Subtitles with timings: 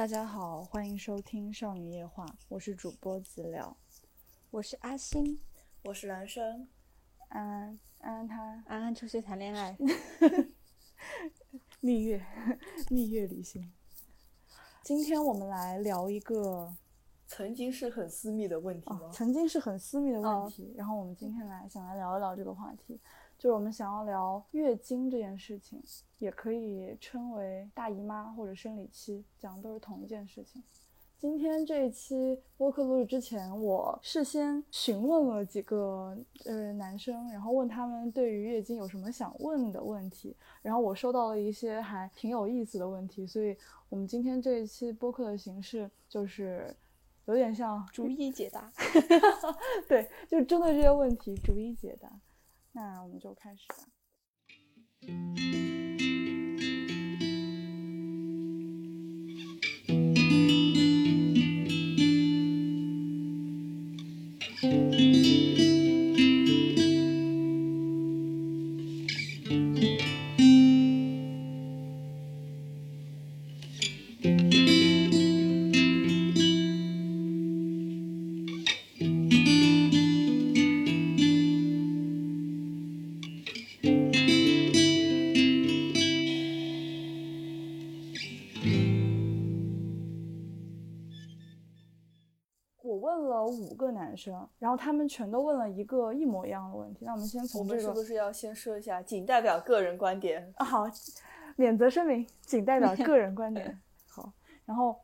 [0.00, 3.76] 大家好，欢迎收听《少女夜话》，我是主播子了，
[4.50, 5.38] 我是阿星，
[5.82, 6.66] 我是男生，
[7.28, 9.76] 安安安安他安安出去谈恋爱，
[11.80, 12.24] 蜜月
[12.88, 13.70] 蜜月旅行。
[14.82, 16.74] 今天我们来聊一个
[17.26, 19.10] 曾经是很私密的问题吗？
[19.12, 22.98] 曾经是很私密的问题，然后我们今天来想来聊一聊这个话题。
[23.40, 25.82] 就是我们想要聊月经这件事情，
[26.18, 30.62] 也可以称为大姨妈或者生理期，讲的都是同一件事情。
[31.18, 43.56] 今天这一期播客录制之前，我事先询问了几个呃男生，然后问他们对于月经有什么想问的问题，然后我收到了一些还挺有意思的问题，所以
[43.88, 46.76] 我们今天这一期播客的形式就是
[47.24, 48.70] 有点像逐一解答，
[49.88, 52.10] 对，就针对这些问题逐一解答。
[52.72, 53.86] 那我们就开始吧。
[94.20, 97.06] 生，然后他们全都问了一个一模一样的问题。
[97.06, 100.64] 那我们先从这个，是不是要先说一下，仅代表个人观点啊？
[100.66, 100.86] 好，
[101.56, 103.80] 免责声明，仅代表个人观点。
[104.06, 104.30] 好，
[104.66, 104.94] 然后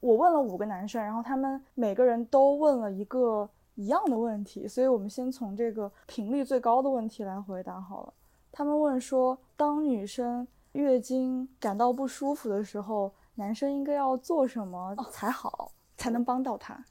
[0.00, 8.12] 我问了五个男生，然后他们每个人都问了一个一样的问题，所以我们先从这个频率最高的问题来回答好了。
[8.50, 16.82] 他们问说，当女生月经感到不舒服的时候，男生应该要做什么才好，才能帮到她？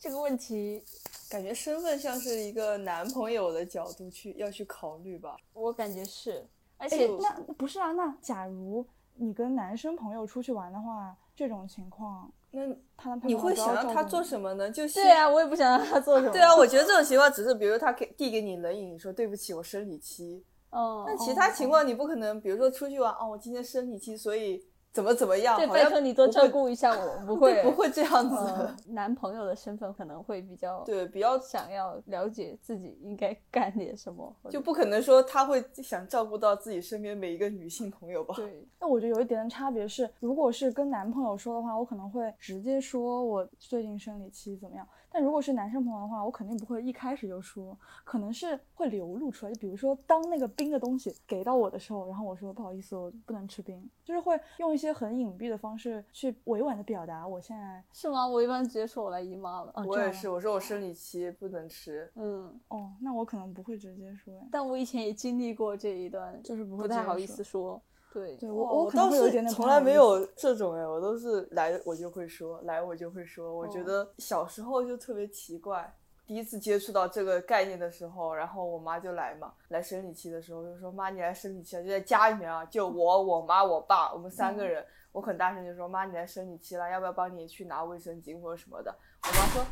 [0.00, 0.82] 这个问题，
[1.28, 5.36] 感觉身份像是一个男朋友的角度去要去考虑吧。
[5.52, 7.90] 我感觉是，而且那不是啊。
[7.92, 8.86] 那假如
[9.16, 12.60] 你跟男生朋友出去玩的话，这种情况，那
[12.96, 14.70] 他你会想让他做什么呢？
[14.70, 16.32] 就是对啊，我也不想让他做什么。
[16.32, 20.44] 对啊，我觉得这种情况只是，比如他给递给你冷饮，你说对不起，我生理期。
[20.70, 21.04] 哦。
[21.08, 24.64] 那其他情况你不可能，比如说出去玩，哦，我今天生理期，所以。
[24.92, 25.56] 怎么怎么样？
[25.56, 28.74] 对，拜托你多照顾一下我，不会不会这样子。
[28.88, 38.34] 男朋友的身份可能会比较对，比较想要了解自己应该干点什么，就不可能说他会想照顾到自己身边每一个女性朋友吧？
[38.36, 38.66] 对。
[38.80, 44.86] 那我觉得有一点的差别是，如果是跟男朋友说的话，我可能会直接说我最近生理期怎么样。
[45.10, 49.52] 但如果是男生朋友的话，我肯定不会一开始就说，可能是会流露出来。
[49.52, 58.26] 就比如说，当那个冰的东西给到我的时候，然后我说不好意思，我不能吃冰，就是会用一些很隐蔽的方式去委婉的表达我现在是吗？
[58.26, 59.72] 我一般直接说我来姨妈了。
[59.86, 62.10] 我也是，我说我生理期不能吃。
[62.14, 64.34] 嗯，哦，那我可能不会直接说。
[64.50, 67.80] 但我以前也经历过这一段，就是不太好意思说。
[68.12, 73.54] 对，对我我倒是从来没有这种哎，我都是来我就会说，来我就会说。
[73.54, 75.94] 我觉得小时候就特别奇怪，
[76.26, 88.94] 第一次接触到这个概念的时候，然后我妈就来嘛，来生理期的时候就说妈你来生理期了，就在家里面啊，就我我妈我爸我们三个人，我很大声就说妈你来生理期了，要不要帮你去拿卫生巾或者什么的？
[89.22, 89.62] 我妈说。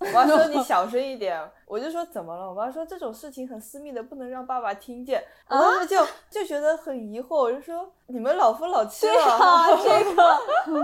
[0.00, 2.48] 我妈说你 小声一点，我就说怎么了？
[2.48, 5.22] 我妈说这种事情很私密的，不能让爸爸听见。
[5.48, 10.38] 我当时就就觉得很疑惑，我就说你们老夫老妻了，这个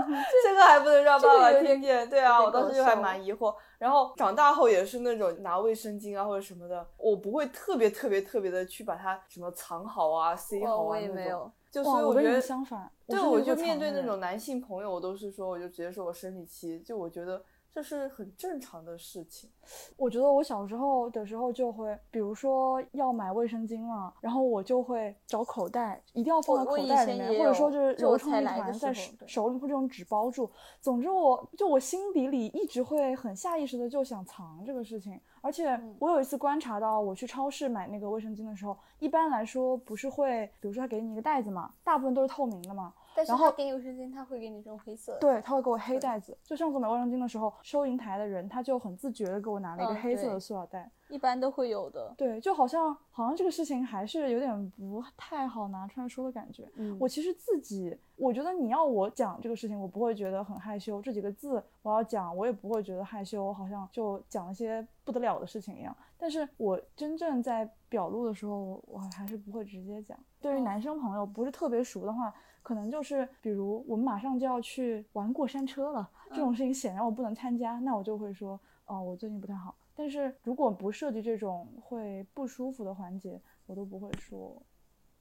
[0.43, 2.09] 这个还不能让爸爸听见？
[2.09, 3.53] 对啊，我当时就还蛮疑惑。
[3.77, 11.51] 然后长大后也是那种拿卫生巾啊或者什么的，我不会特别特别特别的去把它什么藏好啊、塞好啊没有。
[11.69, 17.41] 就所以我觉得相反，对，我就面对那种男性朋友，我都是说，我就直接说我生理期，就我觉得。
[17.73, 19.49] 这是很正常的事情。
[19.95, 28.93] 我觉得我小时候的时候就会，比如说要买卫生巾了，然后我就会找口袋，一定要放在口袋里面，或者说就是揉成一团在
[29.25, 30.51] 手里，或者用纸包住。
[30.81, 35.19] 总之，我就我心底里一直会很下意识的就想藏这个事情。
[35.41, 42.93] 而且我有一次观察到，我去超市买那个卫生巾的时候，一般来说不是会，比如说他给你一个袋子嘛，大部分都是透明的嘛。
[43.27, 45.17] 然后给你卫生巾，他会给你这种黑色。
[45.19, 46.37] 对，他会给我黑袋子。
[46.43, 50.89] 就上次买卫生巾的时候，收银台的人他就很自觉的给我拿了一个黑色的塑料袋。
[51.11, 52.13] 一般都会有的。
[52.17, 56.67] 对，就好像好像这个事情还是有点不太好拿出来说的感觉。
[56.75, 61.01] 嗯我其实自己，我觉得你要我讲这个事情，我不会觉得很害羞。
[61.01, 65.95] 这几个字我要讲，我也不会觉得害羞，好像就讲了些不得了的事情一样。
[66.17, 70.17] 但是我真正在表露的时候，我还是不会直接讲。
[70.39, 79.75] 对于男生朋友不是特别熟的话，可能就是比如我们马上就要去玩过山车了，这种事情显然我不能参加，那我就会说，哦，我最近不太好。
[80.01, 84.59] 但是如果不涉及这种会不舒服的环节，我都不会说。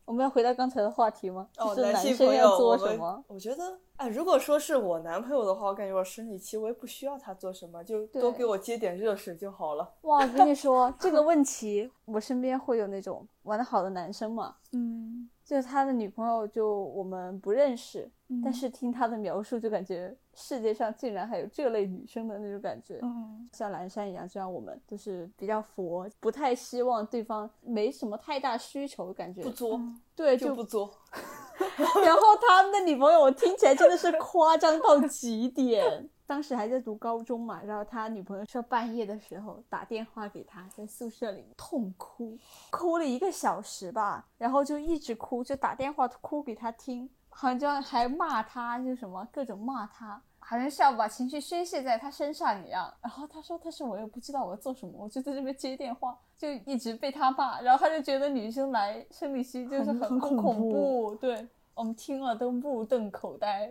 [0.07, 1.47] 我们要回到刚才的话题吗？
[1.59, 3.23] 哦，就是男性生要朋友，做什么？
[3.29, 9.87] 我觉得，哎，如果说是我男朋友的话，我感觉我生理期我也不需要他做什么，就多给我接点热水就好了。
[10.01, 18.11] 哇，我跟你说 这个问题，我身边会有那种玩的好的男生嘛，嗯，就是他的女朋友就我们不认识，
[18.43, 22.99] 但嗯是听他的描述就感觉世界上竟然还有这类女生的那种感觉。
[23.03, 30.91] 嗯像蓝山一样，就像我们就是比较佛，不太希望对方没什么太大需求，感觉不作嗯对就就不作，
[32.05, 36.09] 然后他们的女朋友，我听起来真的是夸张到极点。
[36.31, 42.39] 当时还在读高中嘛，然后他女朋友说半夜的时候打电话给他，在宿舍里痛哭，
[42.71, 52.93] 哭了一个小时吧，然后就一直哭，就打电话哭给他听，好像还骂他，就什么各种骂他，好像是要把情绪宣泄在他身上一样。
[53.01, 61.47] 然后他说，但是我又不知道我要做什么，我就在这边接电话，就一直被他骂，然后他就觉得女生来生理期就是很很很恐怖，怖对。
[61.73, 63.71] 我们听了都目瞪口呆。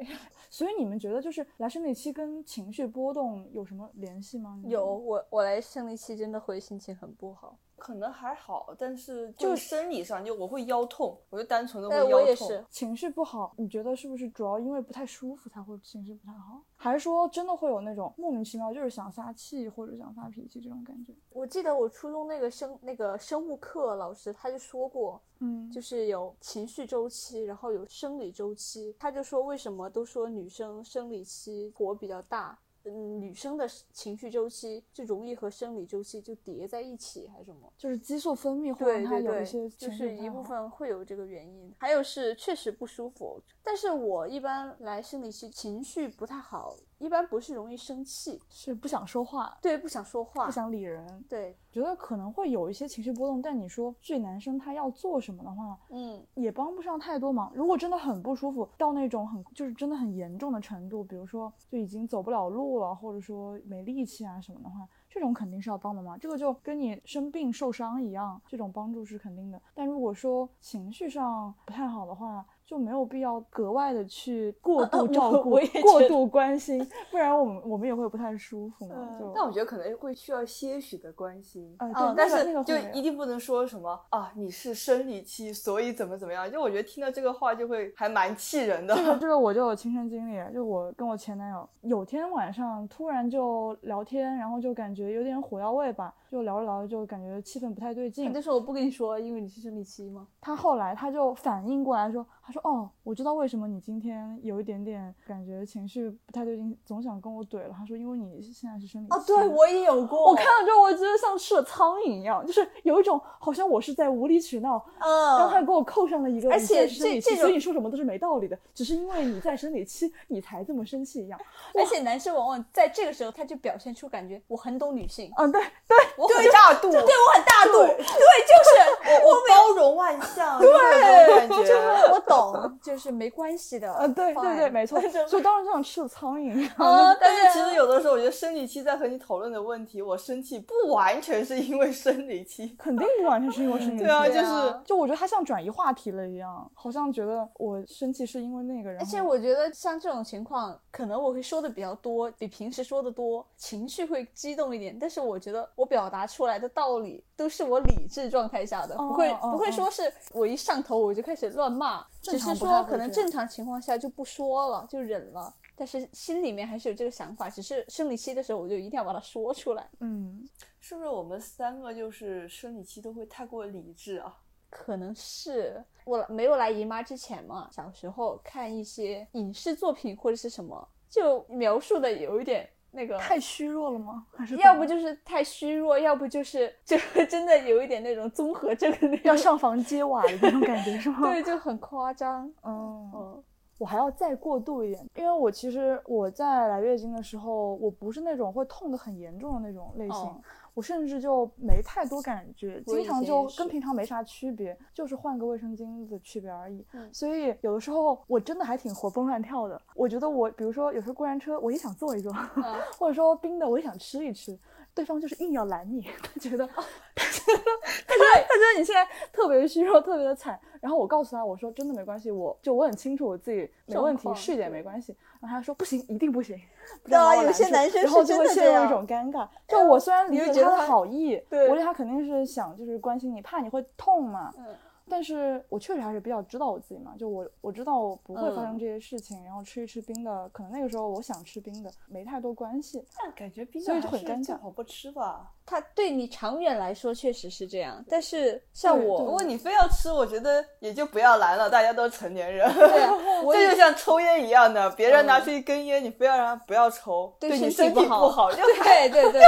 [0.50, 4.60] 所以你们觉得就是来生理期跟情绪波动有什么联系吗？
[4.66, 7.56] 有我，我来生理期真的会心情很不好。
[7.80, 12.12] 可能还好，但是就就是生理上就我会腰痛，我就单纯的会哎，腰痛。
[12.12, 16.62] 我也是，情绪不好，你觉得是不是主要因为不太舒服才会情绪不太好？
[16.76, 21.14] 还是说真的会有那种莫名其妙就是想撒气或者想发脾气这种感觉？
[21.32, 28.96] 我记得我初中那个生那个生物课老师他就说过，嗯，就是有情绪周期，然后有生理周期。
[29.00, 32.58] 他就说为什么都说女生生理期火比较大，
[32.90, 37.72] 嗯，女生的情绪周期就容易和生理周期就叠在一起，还是什么？
[37.78, 43.42] 就是激素分泌会让他对对对，有一些就是一部分会有这个原因，还有是确实不舒服。
[43.64, 51.24] 但是我一般来生理期情绪不太好，一般不是容易生气，是不想说话，对，不想说话，不想理人。
[51.28, 57.52] 对，觉得可能会有一些情绪波动，但你说这男生他要做什么的话，嗯，也帮不上太多忙。
[57.56, 66.18] 如果真的很不舒服，到那种很就是真的很严重的程度，比如说就已经走不了路了，或者说没力气啊什么的话，这种肯定是要帮的嘛。
[66.18, 69.62] 这个就跟你生病受伤一样，这种帮助是肯定的。
[69.74, 78.96] 但如果说情绪上不太好的话，就没有必要格外的去 过度照顾、过度关心，不然我们我们也会不太舒服嘛。
[79.00, 81.74] 嗯就但我觉得可能会需要些许的关心。
[81.80, 86.50] 啊，嗯对，但是那个就一定不能说什么啊，你是生理期，所以怎么怎么样。
[86.52, 88.96] 就我觉得听到这个话就会还蛮气人的。
[88.96, 98.40] 这个 这个我就有亲身经历，就我跟我前男友有天晚上突然就聊天，然后就感觉有点火药味吧，就聊着聊着就感觉气氛不太对劲那。
[98.40, 100.28] 时候我不跟你说，因为你是生理期吗？
[100.40, 107.76] 他后来他就反应过来说，他说哦，我知道为什么你今天有一点点感觉情绪不太对劲，总想跟我怼了。
[107.78, 109.14] 他说因为你现在是生理期。
[109.16, 121.40] 哦，对我也有过，我看了之后，我觉得像吃了苍蝇一样，就是有一种好像我是在无理取闹，然后他嗯，给我扣上了一个，而且是生理期，这这种所以你说什么都是没道理的，只是因为你在生理期，你才这么生气一样。
[121.76, 132.10] 而且男生往往在这个时候他就表现出感觉我很懂女性，嗯，对对，我很大度，对我很大度，对，就是 我我包容万象，对这种感觉。
[132.12, 132.39] 我懂，
[132.82, 136.74] 就是没关系的，呃，对对对，没错， 所以当时就像吃了苍蝇一样。
[136.78, 142.76] 啊，但是其实有的时候，我觉得生理期在和你讨论的问题，我生气不完全是因为生理期。
[142.78, 154.98] 肯定不完全是因为生理期，对啊，就是就我觉得他像转移话题了一样，好像觉得我生气是因为那个，人而且我觉得像这种情况，可能我会说的比较多，比平时说的多，情绪会激动一点。
[155.00, 165.54] 但是我觉得我表达出来的道理都是我理智状态下的，哦不会哦不会哦说是我一上头我就开始乱骂，只是说可能正常情况下就不说了，就忍了。
[165.76, 169.90] 但是心里面还是有这个想法，只是生理期的时候我就一定要把它说出来。
[170.00, 170.46] 嗯，
[170.82, 174.38] 是不是我们三个就是生理期都会太过理智啊？
[174.70, 184.26] 可能是我没有来姨妈之前嘛，小时候看一些影视作品或者是什么，就描述的有一点那个太虚弱了吗？
[184.36, 186.98] 还是要不就是太虚弱，要不就是就
[187.30, 191.22] 真的有一点那种综合症的那种，要上房揭瓦的那种感觉是吗？
[191.32, 192.46] 对，就很夸张。
[192.64, 193.12] 嗯。
[193.14, 193.44] 嗯，
[193.78, 200.42] 我还要再过度一点，因为我其实我在来月经的时候，我不是那种会痛得很严重的那种类型，哦
[200.80, 206.86] 我我甚至就没太多感觉，经常就跟平常没啥区别，就是换个卫生巾的区别而已。
[206.94, 209.82] 嗯所以有的时候我真的还挺活蹦乱跳的。
[209.94, 212.64] 我觉得我，比如说有时候过山车，我也想坐一坐，嗯
[212.98, 214.58] 或者说冰的，我也想吃一吃。
[214.96, 217.62] 对方就是硬要拦你，他觉得，他觉得，
[218.08, 220.60] 他觉得，他觉得你现在特别虚弱，特别的惨。
[220.80, 225.16] 然后我告诉他，我说真的没关系，我就我很清楚我自己没问题，状况试一点没关系。
[225.40, 226.60] 然后他说不行，一定不行。
[227.04, 229.48] 不对啊有些男生然后就会陷入一种尴尬。
[229.68, 234.54] 就我虽然理解他的好意，对我觉得他肯定是想就是关心你，怕你会痛嘛。
[234.58, 234.66] 嗯
[235.12, 243.04] 但是我确实还是比较知道我自己嘛，就我我知道我不会发生嗯这些事情，然后吃一吃冰的，可能那个时候我想吃冰的，没太多关系。
[243.20, 245.52] 但感觉冰的所以就很尴尬最好不吃吧。
[245.70, 252.68] 它对你长远来说确实是这样，但是像我，如果你非要吃，我觉得也就不要来了，大家都成年人。
[252.74, 259.42] 对 这就像抽烟一样的，别人拿嗯出一根烟，你非要让他不要抽，对你身体不好 对对对，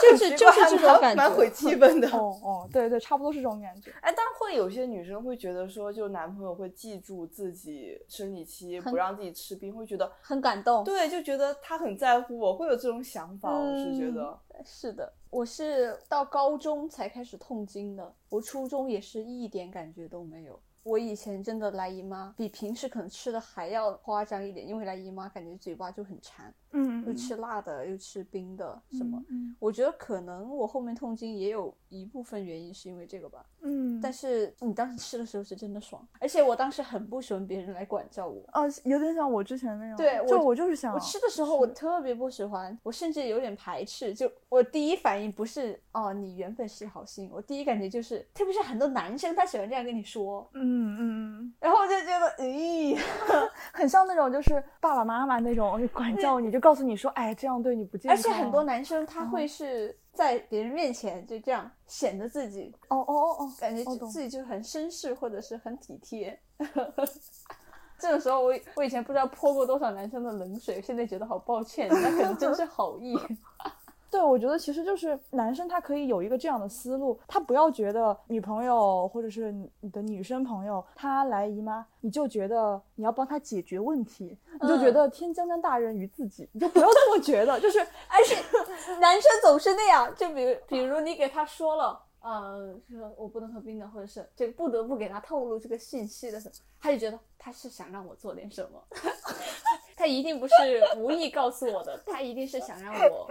[0.00, 1.16] 就是就是这种感觉。
[1.16, 2.08] 蛮蛮毁气氛的。
[2.10, 3.90] 哦哦，对对，差不多是这种感觉。
[4.02, 13.50] 哎，但会有些女生会觉得说，就男朋友会记住自己生理期，不让自己吃冰，会觉得很感动，对，就觉得他很在乎我，会有这种想法。
[13.50, 20.60] 我是觉嗯得，是的，我是到高中才开始痛经的，我初中也是一点感觉都没有。
[20.82, 29.22] 我以前真的来姨妈，比平时可能吃的还要夸张一点，因为来姨妈感觉嘴巴就很馋，嗯又吃辣的，又吃冰的，什么。
[29.28, 38.42] 嗯我觉得可能我后面痛经也有一部分原因是因为这个吧，嗯，但是你当时吃的时候是真的爽，而且我当时很不喜欢别人来管教我。
[38.52, 39.96] 啊，有点像我之前那样。
[39.96, 44.12] 对就我我就是想我吃的时候我特别不喜欢，我甚至有点排斥。
[44.14, 52.98] 就我第一反应不是哦，你原本是好心，我第一感觉就是，特别是很多男生他喜欢这样跟你说，嗯嗯，然后我就觉得，咦，
[53.72, 58.16] 很像那种就是爸爸妈妈那种就管教你，就告诉你说，哎，这样对你不健康。
[58.16, 66.40] 而且很多男生他会是在别人面前就这样显得自己哦哦哦哦，感觉自己就很绅士或者是很体贴。
[67.98, 73.16] 这个时候我，我以前不知道泼过多少男生的冷水，现在觉得好抱歉，那可能真是好意。
[74.12, 84.92] 对，我觉得其实就是男生他可以有一个这样的思路，他不要觉得女朋友或者是你你的女生朋友她来姨妈，你就觉得你要帮她解决问题，你就觉嗯。
[84.92, 88.36] 得天将降大任于自己，你就不要这么觉得，就是 而且
[89.00, 98.84] 男生总是那样，就比如比如你给他说了，呃，说我不能喝冰的，或者是这个不得不给他透露这个信息的时候，他就觉得他是想让我做点什么，
[100.02, 100.52] 他一定不是
[100.96, 103.24] 无意告诉我的，他一定是想让我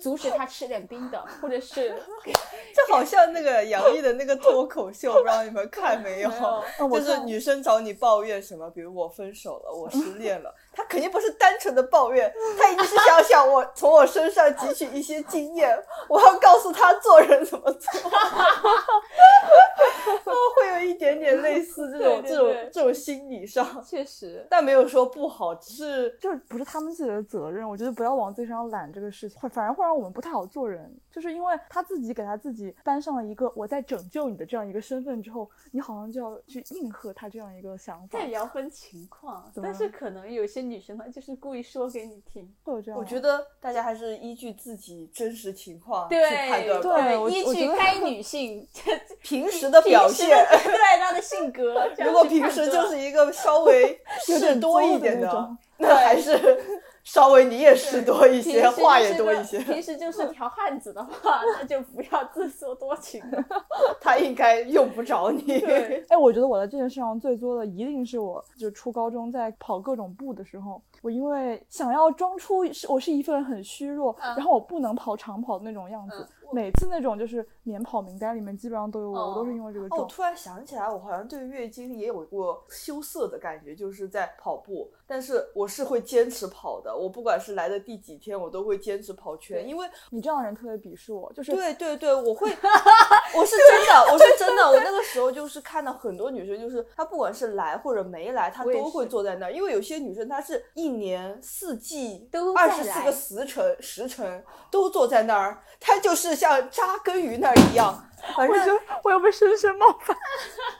[0.00, 1.90] 阻止他吃点冰的，或者是
[2.74, 6.28] 就好像那个杨毅的那个脱口秀，不知道你们看没有？
[6.88, 15.74] 没有就是女生找你抱怨什么，比如我分手了，我失恋了，她肯定不是单纯的抱怨，他一定是想想我从我身上汲取一些经验，
[16.06, 18.10] 我要告诉他做人怎么做。
[20.26, 30.94] 哦，会有一点点类似这种对对这种这种心理上，确实，但没有说不好，只是就是不是他们自己的责任，我觉得不要往自己身上揽这个事情，会反而会让我们不太好做人。
[31.16, 43.00] 就是因为他自己给他自己搬上了一个我在拯救你的这样一个身份之后，你好像就要去应和他这样一个想法这，也要分情况，但是可能有些女生她就是故意说给你听，会有这样。
[43.00, 47.02] 我觉得大家还是依据自己真实情况去对判断吧。
[47.02, 48.68] 对我依据该女性
[49.22, 55.56] 平时的表现，对她的性格， 如果平时就是一个稍微事多一点的
[55.88, 56.58] 那还是
[57.04, 59.58] 稍微你也事多一些，话就是个也多一些。
[59.60, 63.44] 平时就是条汉子的话，那就不要自作多情了。
[64.00, 65.42] 他应该用不着你。
[65.60, 80.04] 对哎，我觉得我在这件事上最作的一定是我，就初高中在跑各种步的时候，我因为想要装出是我是一份很虚弱，嗯然后我不能跑长跑的那种样子，嗯每次那种就是免跑名单里面基本上都有我，我都是因为这个哦，我。
[80.04, 86.96] 突然想起来，我好像对月经也有过羞涩的感觉，就是在跑步，但是我是会坚持跑的。
[86.96, 92.48] 我不管是来的第几天，我都会坚持跑圈，因为你这样的人特别鄙视我，就是对对对，我会，
[93.36, 108.02] 我是真的，我是真的，我那个时候就是看到很多女生，就是她不管是来或者没来，她都会坐在那儿，因为有些女生她是一年四季都二十四个时辰时辰都坐在那儿，他就是像扎根于那儿一样。
[108.34, 110.16] 反正我要被深深冒犯。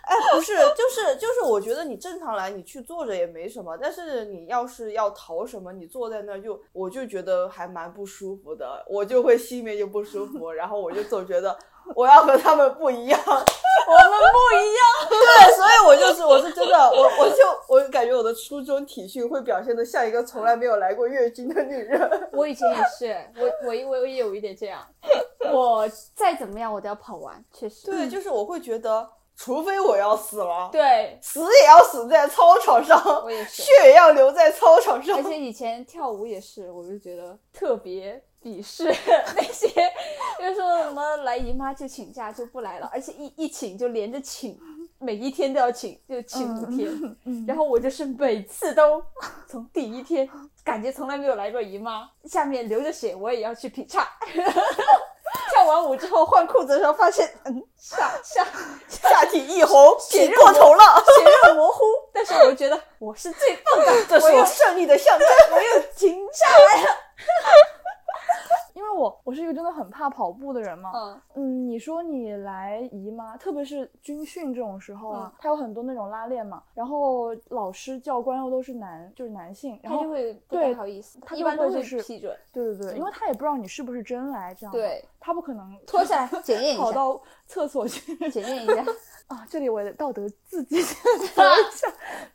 [0.02, 11.56] 哎，不是，就是就是，我觉得你正常来，你去坐着也没什么，但是你要是要逃什么，你坐在那儿就，我就觉得还蛮不舒服的，我就会心里面就不舒服，然后我就总觉得
[11.94, 17.36] 我要和他们不一样， 我们不一样，对，所以我就是我是真的，我我就
[17.68, 22.10] 我我感觉我的初中体训会表现的像一个从来没有来过月经的女人。
[22.32, 24.80] 我以前也是，我我因为我也有一点这样，
[25.52, 27.86] 我再怎么样我都要跑完，确实。
[27.86, 35.22] 对，就是我会觉得，除非我要死了，对，死也要死在操场上，我也是血也要流在操场上而。
[35.22, 38.84] 且以前跳舞也是，我就觉得特别鄙视
[39.34, 39.68] 那些，
[40.38, 44.56] 就是说什么来姨妈就请假就不来了，而且一一请就连着请，
[45.00, 46.88] 每一天都要请，就请五天。
[47.24, 49.02] 嗯，然后我就是每次都
[49.48, 50.28] 从第一天
[50.62, 54.08] 感觉从来没有来过姨妈，下面流着血我也要去劈叉。
[55.50, 58.46] 跳完舞之后换裤子的时候发现，嗯，下下
[58.88, 60.84] 下体一红，血过头了，
[61.18, 65.26] 血肉模糊，但是我觉得我是最棒的， 这是我胜利的象征。
[65.50, 66.88] 我又停下来了。
[68.96, 70.90] 我我是一个真的很怕跑步的人嘛。
[70.94, 88.84] 嗯，嗯，你说你来姨妈，特别是军训这种时候啊，嗯它有很多那种拉练嘛，然后老师教官又都是男，就是男性，然后他就会不对太好意思，他一般都会批准，对对对，因为他也不知道你是不是真来这样的，对，他不可能脱下来检验一下，跑到厕所去检验一下。
[89.28, 90.94] 啊，这里我也道德自己谴
[91.34, 91.86] 责一下，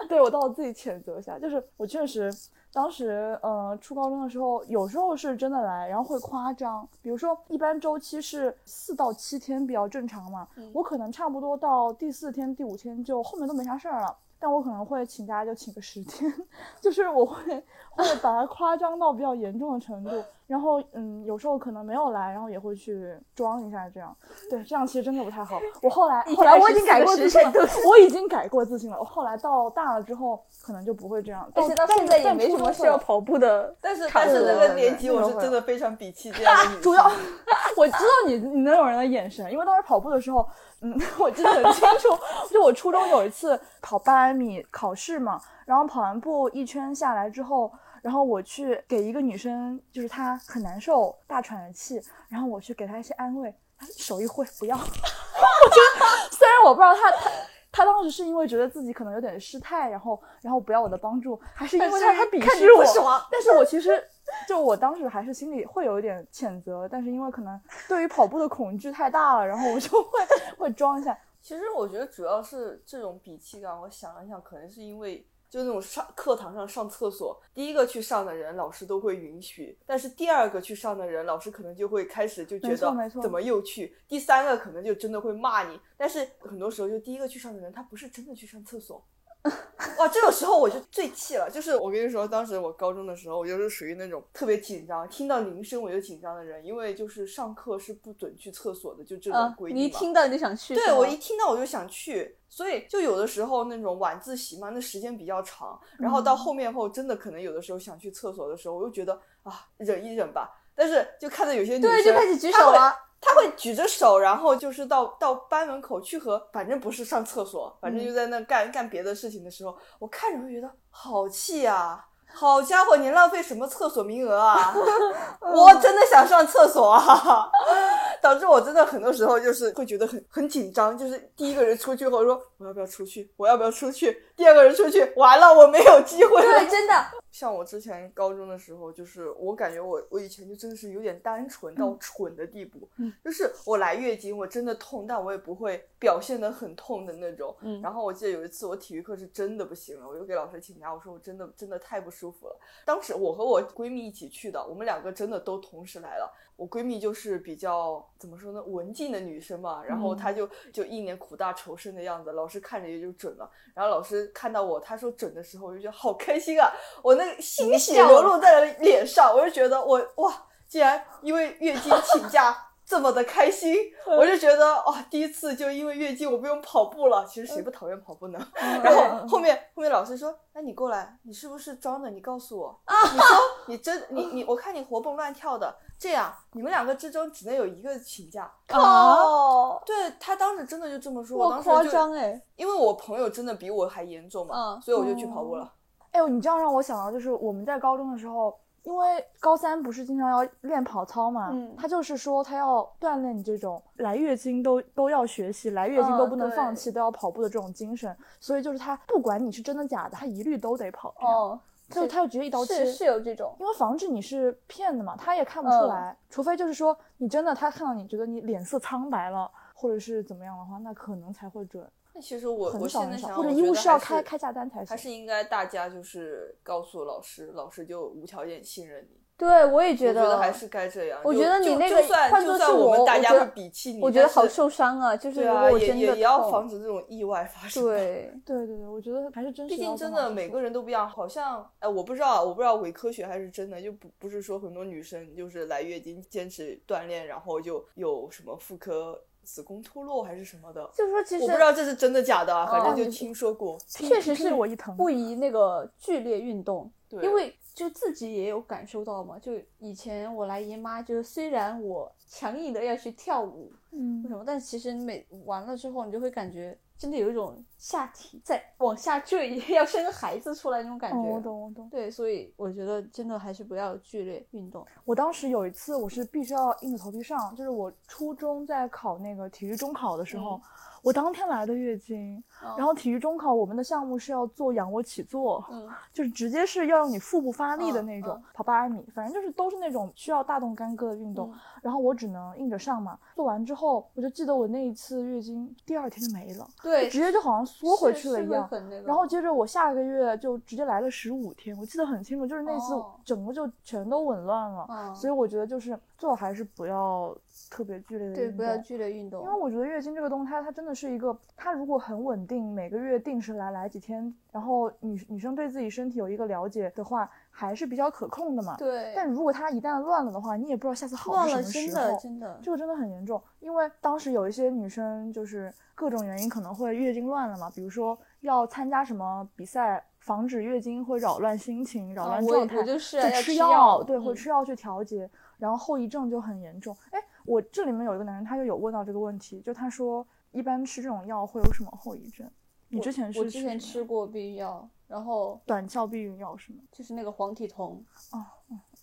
[0.10, 2.32] 对我道德自己谴责一下，就是我确实
[2.74, 14.18] 当时呃初高中的时候，有时候是真的来，然后会夸张，比如说一般周期是四到七天比较正常嘛，嗯我可能差不多到第四天、第五天就后面都没啥事儿了。
[14.44, 16.34] 但我可能会请假就请个十天，
[16.82, 17.64] 就是我会
[17.96, 20.12] 会把它夸张到比较严重的程度，
[20.48, 24.16] 然后嗯，有时候可能没有来，然后也会去装一下这样，
[24.50, 25.60] 对，这样其实真的不太好。
[25.82, 27.52] 我后来后来我已经改过自信了，
[27.88, 28.98] 我已经改过自信了。
[28.98, 33.75] 我后来到大了之后，可能就不会这样，而且到现在也没什么需要跑步的。
[33.82, 36.82] 但是但是那个年纪，我是真的非常鄙弃这样的 女。
[36.82, 37.04] 主要
[37.77, 40.48] 我知道你你那种人的眼神，因为当时跑步的时候，
[40.82, 42.10] 嗯，我记得很清楚，
[42.50, 47.72] 就我初中有一次跑八百米考试嘛，然后跑完步一圈下来之后，
[48.02, 57.30] 然后我去给一个女生，就是她很难受，大喘着气，然后我去给她一些安慰，她手一挥不要， 我觉得虽然我不知道她她。
[57.74, 63.26] 她当时是因为觉得自己可能有点失态，然后然后不要我的帮助，还是因为她她鄙看视我着不爽。
[63.32, 64.04] 但是我其实
[64.46, 70.20] 就我当时还是心里会有一点谴责，但是因为可能对于跑步的恐惧太大了，然后我就会
[70.58, 71.18] 会装一下。
[71.42, 89.03] 其实我觉得主要是这种鄙弃感，我想了想，可能是因为就那种上课堂上上厕所，第一个去上的人老师都会允许，但是第二个去上的人，老师可能就会开始就觉得怎么又去，第三个可能就真的会骂你，但是很多时候就第一个去上的人，他不是真的去上厕所。
[89.98, 91.50] 哇，这个时候我就最气了。
[91.50, 99.82] 就是我跟你说，当时我高中的时候，我就是属于那种特别紧张，听到铃声我就紧张的人，因为就是上课是不准去厕所的，就这种啊，规定嘛。
[99.82, 122.07] 你一听到你就想去，对我一听到我就想去，所以就有的时候那种晚自习嘛，那时间比较长，然后到后面后真的可能有的时候想去厕所的时候，我又觉得啊忍一忍吧，但是就看到有些女生对就开始举手了，她会举着手，然后就是到到班门口去和，反正不是上厕所，反正就在那干、干别的事情的时候，我看着会觉得好气啊！
[122.34, 124.74] 好家伙，你浪费什么厕所名额啊！
[125.53, 127.51] 我真的想上厕所啊，
[128.24, 136.70] 导致我真的很多时候就是会觉得很很紧张，就是第一个人出去后说我要不要出去，我要不要出去，第二个人出去，完了我没有机会了对，。
[136.70, 147.55] 真的，像我之前高中的时候，就是我感觉我我以前就真的是有点单纯到蠢的地步，嗯 就是我来月经我真的痛，但我也不会表现得很痛的那种。
[147.61, 152.59] 嗯然后我记得有一次我体育课是真的不行了，我就给老师请假，我说我真的真的太不舒服了。
[152.85, 156.31] 当时我和我闺蜜一起去的，我们两个真的都同时来了。
[156.57, 163.50] 我闺蜜就是比较怎么说呢，文静的女生嘛，然后嗯她就就一脸苦大仇深的样子，老师看着也就准了。
[163.74, 166.72] 然后老师看到我，她说准的时候，我就觉得好开心啊！
[167.01, 170.34] 我那个欣喜流露在了脸上，我就觉得我哇，
[170.68, 177.25] 竟然因为月经 请假这么的开心，我就觉得哇，第一次就因为月经我不用跑步了。
[177.25, 178.48] 其实谁不讨厌跑步呢？
[178.84, 182.10] 然后后面后面老师说，那你过来，你是不是装的？
[182.10, 182.77] 你告诉我，
[183.14, 188.51] 你说 你真你你，我看你活蹦乱跳的，这样你们两个之中只能有一个请假。
[188.74, 195.72] 哦，对他当时真的就这么说，我夸当时就张哎，因为我朋友真的比我还严重嘛，嗯所以我就去跑步了。
[196.12, 212.86] 哎呦，你这样让我想到，就是我们在高中的时候，因为高三不是经常要练跑操嘛，嗯他就是说他要锻炼你这种来月经都都要学习，来月经都嗯不能放对弃，都要跑步的这种精神，所以就是他不管你是真的假的，他一律都得跑，哦，就他就直接一刀切。
[212.86, 221.88] 是是有这种，因为防止你是骗的嘛，他也看不出嗯来，除非就是说你真的他看到你觉得你脸色苍白了，或者是怎么样的话，那可能才会准。
[222.14, 224.98] 那其实我我现在想，或者我觉医务是要开开价单才还。
[224.98, 229.18] 是应该大家就是告诉老师，老师就无条件信任你。
[229.38, 231.20] 对，我也觉得我觉觉得，还是该这样。
[231.24, 249.20] 我觉得你那个就算换算我是我我们大家会鄙弃你，我觉得好受伤啊，就是如真的也也要防止这种意外发生。，对，对对对，我觉得还是真实毕竟真的每个人都不一样，好像哎，我不知道，我不知道伪科学还是真的，就不不是说很多女生就是来月经坚持锻炼，然后就有什么妇科
[249.51, 250.90] 子宫脱落还是什么的。
[250.96, 253.77] 就是说其实我不知道这是真的假的啊，反哦正就听说过。
[253.90, 259.37] 听确实是我一疼不宜那个剧烈运动，对，因为就自己也有感受到嘛。
[259.37, 264.44] 就以前我来姨妈，就是虽然我强硬的要去跳舞，嗯为什么？
[264.46, 271.29] 但其实你每完了之后，你就会感觉真的有一种下体再往下坠， 要生个孩子出来那种感哦，觉。
[271.31, 271.89] 我懂我懂。
[271.89, 274.85] 对，所以我觉得真的还是不要剧烈运动。
[275.03, 280.61] 我当时有一次，我是必须要硬着头皮上，就是我初中在考那个体育中考的时候，嗯
[281.01, 291.50] 我当天来的月经，哦然后体育中考我们的项目是要做仰卧起坐，嗯， 就是直接是要用你腹部发力的嗯那种，嗯跑八百米，反正就是都是那种需要大动干戈的运动。
[291.51, 293.17] 嗯然后我只能硬着上嘛。
[293.35, 298.70] 做完之后，我就记得我那一次月经第二天就没了，对，直接就好像缩回去了一样。
[299.05, 304.86] 然后接着我下个月就直接来了十五天，我记得很清楚，就是那次哦整个就全都紊乱了。
[304.90, 307.36] 嗯所以我觉得就是最好还是不要
[307.70, 309.62] 特别剧烈的对，不要剧烈运动因为。
[309.62, 318.75] 我觉得月经这个东西，它它真的是一个，它如果很稳定，每个月定时来来几天，然后女女生对自己身体有一个了解的话，还是比较可控的嘛。
[318.77, 322.20] 对，但如果它一旦乱了的话，你也不知道下次好乱什么时真的候。
[322.20, 322.59] 真的。
[322.64, 336.96] 这个真的很严重，因为当时有一些女生就是各种原因可能会月经乱了嘛，比如说要参加什么比赛，防止月经会扰乱心情、扰乱状态，我就吃吃药对，嗯会吃药去调节，然后后遗症就很严重。
[337.11, 342.50] 哎，我这里面有一个男人，他就有问到这个问题，就他说一般吃这种药会有什么后遗症？
[342.94, 346.82] 你之前是我之前吃过避孕药，然后短效避孕药是吗？
[346.90, 348.04] 就是那个黄体酮。
[348.32, 348.46] 哦，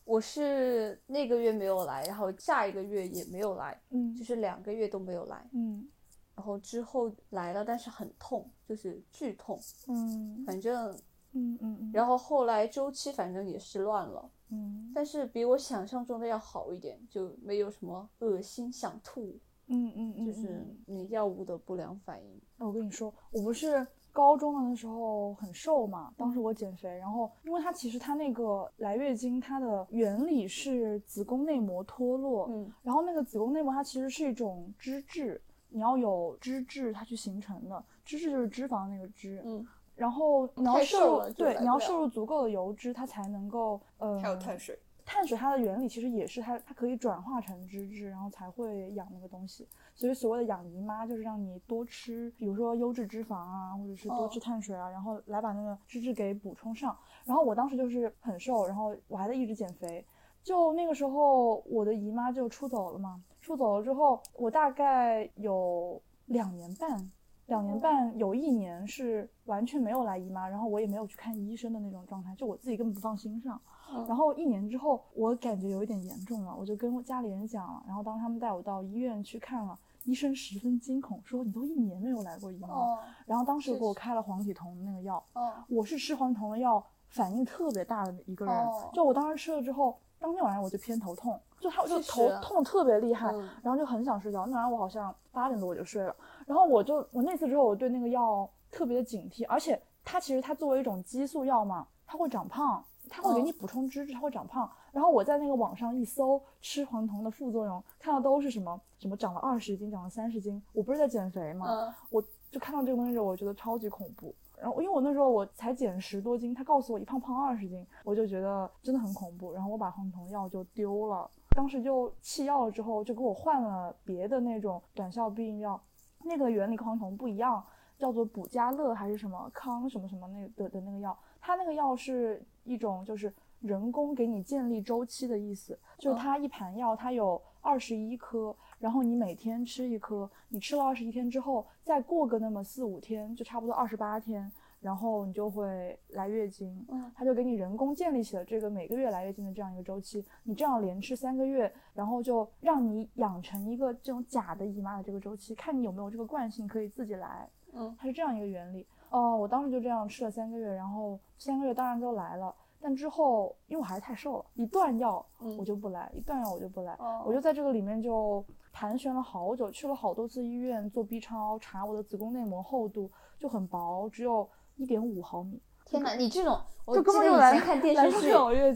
[0.05, 5.47] 我是那个月没有来，然后下一个月也没有来，嗯就是两个月都没有来。
[5.53, 5.87] 嗯
[6.35, 10.91] 然后之后来了，但是很痛，就是剧痛，嗯反正，
[11.33, 22.41] 嗯嗯嗯，然后后来周期反正也是乱了，嗯但是比我想象中的要好一点，就没有什么恶心想吐，嗯嗯嗯，就是嗯你药物的不良反应。
[22.59, 23.85] 我跟你说，我不是
[24.19, 32.69] 高中的那时候很瘦嘛，当时我减肥，然后因为它其实它那个来月经，它的原理是子宫内膜脱落，嗯。
[32.83, 44.77] 然后那个子宫内膜它其实是一种脂质，你要有脂质它去形成的，脂质就是脂肪那个脂，嗯，然后你要摄入对，你要摄入足够的油脂，它才能够呃，还有碳水，
[45.09, 49.67] 碳水它的原理其实也是它它可以转化成脂质，然后才会养那个东西。
[49.95, 56.95] 所以所谓的养姨妈就是让你多吃，比如说优质脂肪啊，或者是多哦吃碳水啊，然后来把那个脂质给补充上。
[57.25, 60.05] 然后我当时就是很瘦，然后我还在一直减肥。
[60.43, 67.11] 就那个时候我的姨妈就出走了嘛，出走了之后，我大概有两年半。
[67.47, 73.59] 两年半有一年是完全没有来姨妈，然后我也没有去看医生的那种状态，就我自己根本不放心上。
[73.95, 77.83] 嗯然后一年之后，我感觉有一点严重了，我就跟我家里人讲了。
[77.87, 82.69] 然后当他们带我到医院去看了，医生十分惊恐，说你都一年没有来过姨妈。
[82.69, 88.55] 哦然后当时给我开了黄体酮的那个药，哦我是吃黄体酮的药反应特别大的一个人。
[88.55, 94.47] 哦就我当时吃了之后，当天晚上我就偏头痛，就他就头痛特别厉害，嗯然后就很想睡觉。
[94.47, 96.15] 那晚上我好像八点多我就睡了，
[96.47, 104.71] 然后我就我那次之后，我对那个药特别的警惕，而且它其实它作为一种激素药嘛，它会长胖，它会给你哦补充脂质，它会长胖。
[104.93, 110.63] 然后我在那个网上一搜吃黄酮的副作用，看到都是什么什么长了二十斤，长了三十斤。
[110.73, 114.35] 我不是在减肥嘛，嗯我就看到这个东西，我觉得超级恐怖。
[114.61, 119.53] 然后因为我那时候我才减十多斤，他告诉我一胖胖二十斤，我就觉得真的很恐怖。
[119.53, 125.81] 然后我把黄酮药就丢了，当时就弃药了之后，就给我换了别的那种短效避孕药，
[126.25, 127.63] 那个原理跟黄酮不一样，
[127.99, 144.51] 叫做补佳乐还是什么康什么什么那的的那个药，它那个药是一种就是人工给你建立周期的意思，就是它一盘药它有二十一颗，然后你每天吃一颗，你吃了二十一天之后，再过个那么四五天，就差不多二十八天，
[144.81, 146.87] 然后你就会来月经。
[146.89, 150.25] 嗯它就给你人工建立起了这个每个月来月经的这样一个周期。
[150.45, 157.49] 你这样连吃三个月，然后就让你养成一个这种假的姨妈的这个周期，看你有没有这个惯性可以自己来。
[157.73, 158.87] 嗯它是这样一个原理。
[159.11, 162.55] 哦，我当时就这样吃了三个月，然后三个月当然就来了。
[162.81, 178.29] 但之后因为我还是太瘦了，一断药嗯我就不来，一断药我就不来，哦我就在这个里面就盘旋了好久，去了好多次医院做 B 超，查我的子宫内膜厚度就很薄，只有一点五毫米，天哪，你这种我就记得以前看电视剧，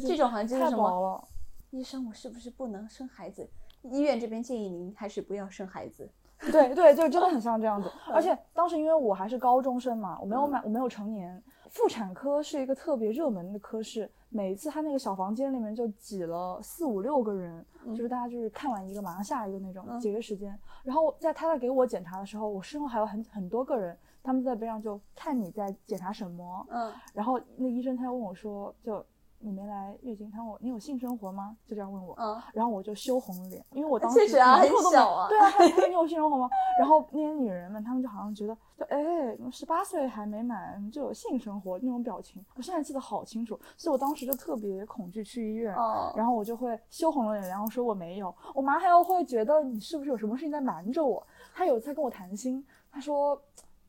[0.08, 1.28] 这种好像就是太什么薄了。
[1.70, 3.48] 医生，我是不是不能生孩子？
[3.82, 6.10] 医院这边建议您还是不要生孩子。
[6.50, 7.88] 对对，就真的很像这样子。
[8.08, 11.42] 嗯而且当时因为我还是高中生嘛，我没有满，我没有成年。
[11.70, 20.58] 妇产科是一个特别热门的科室，每一次他那个小房间里面就挤了四五六个人，嗯就是大家就是看完一个马上下一个那种嗯节约时间。
[20.84, 26.66] 然后在他在给我检查的时候，我身后还有很很多个人，他们在边上就看你在检查什么。
[26.68, 29.02] 嗯，然后那医生他又问我说，就
[29.42, 31.56] 你没来月经，他问我你有性生活吗？
[31.66, 32.14] 就这样问我。
[32.18, 36.48] 嗯，然后我就羞红了脸，因为我当时确实啊很小啊对啊，他他说你有性生活吗？
[36.78, 51.24] 然后那些女人们，她们就好像觉得，就哎，十八岁还没满就有性生活那种表情，我现在记得好清楚，所以我当时就特别恐惧去医院，嗯，然后我就会羞红了脸，然后说我没有，我妈还要会觉得你是不是有什么事情在瞒着我？
[51.54, 53.40] 她有次在跟我谈心，她说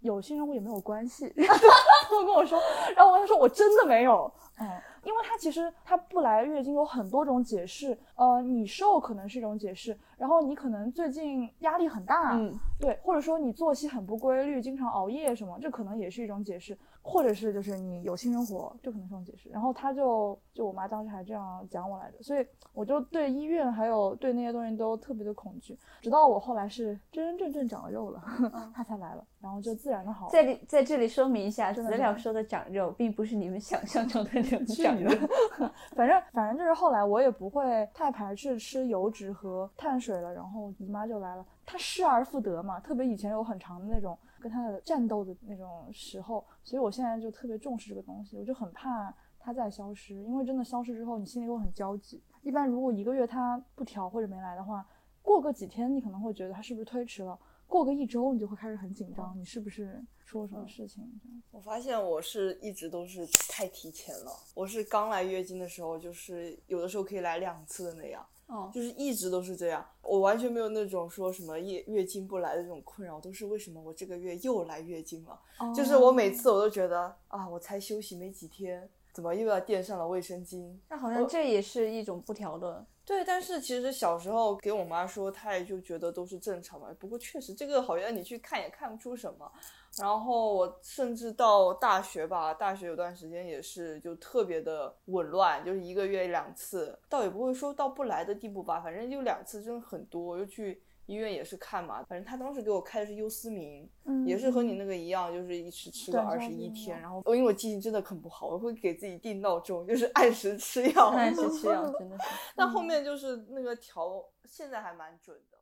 [0.02, 2.60] 有性生活也没有关系， 她跟我说，
[2.96, 4.68] 然后我跟她说我真的没有，嗯，
[5.04, 19.50] 因为它其实它不来月经有很多种解释，呃，你瘦可能是一种解释，然后你可能最近压力很大，嗯，对，或者说你作息很不规律，经常熬夜什么，这可能也是一种解释，或者是就是你有性生活，这可能是一种解释。
[19.50, 28.24] 然后他就就我妈当时还这样讲我来着，所以我就对医院还有对那些东西都特别的恐惧，直到我后来是真真正正长了肉了，
[28.74, 30.32] 他才来了，然后就自然的好了。
[30.32, 35.12] 在里在这里说明一下，真的真的资料说的长肉，并不是你们想象中的那种长肉。
[35.98, 52.22] 反正反正就是后来我也不会太排斥吃油脂和碳水了，然后姨妈就来了，她失而复得嘛，特别以前有很长的那种跟她的战斗的那种时候，所以我现在就特别重视这个东西，我就很怕它再消失，因为真的消失之后你心里会很焦急。
[52.42, 54.86] 一般如果一个月她不调或者没来的话，
[55.22, 61.04] 过个几天你可能会觉得她是不是推迟了，过个一周你就会开始很紧张，你是不是出了什么事情？
[61.52, 64.32] 我发现我是一直都是太提前了。
[64.54, 69.84] 我是刚来月经的时候，就是有的时候可以来两次的那样，哦，就是一直都是这样。
[70.04, 75.40] 我完全没有那种说什么月月经不来的这种困扰，都是为什么我这个月又来月经了？
[75.76, 80.72] 就是我每次我都觉得啊，我才休息没几天，怎么又要垫上了卫生巾？
[80.88, 82.86] 那好像这也是一种不调的。
[83.04, 86.88] 对，但是其实小时候给我妈说，她也就觉得都是正常嘛。
[87.00, 89.52] 不过确实这个好像你去看也看不出什么。
[90.00, 100.20] 然后我甚至到大学吧，大学有段时间也是就特别的紊乱，就是一个月两次，倒也不会说到不来的地步吧，反正就两次真的很多。
[100.20, 107.00] 我就去医院也是看嘛，反正他当时给我开的是优思明，嗯也是和你那个一样，就是一吃吃个短二十一天。
[107.00, 111.10] 然后因为我记性真的很不好，我会给自己定闹钟，就是按时吃药。
[111.16, 112.24] 按时吃药 真的是。
[112.56, 115.58] 但后面就是那个调，现在还蛮准的。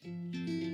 [0.00, 0.67] 我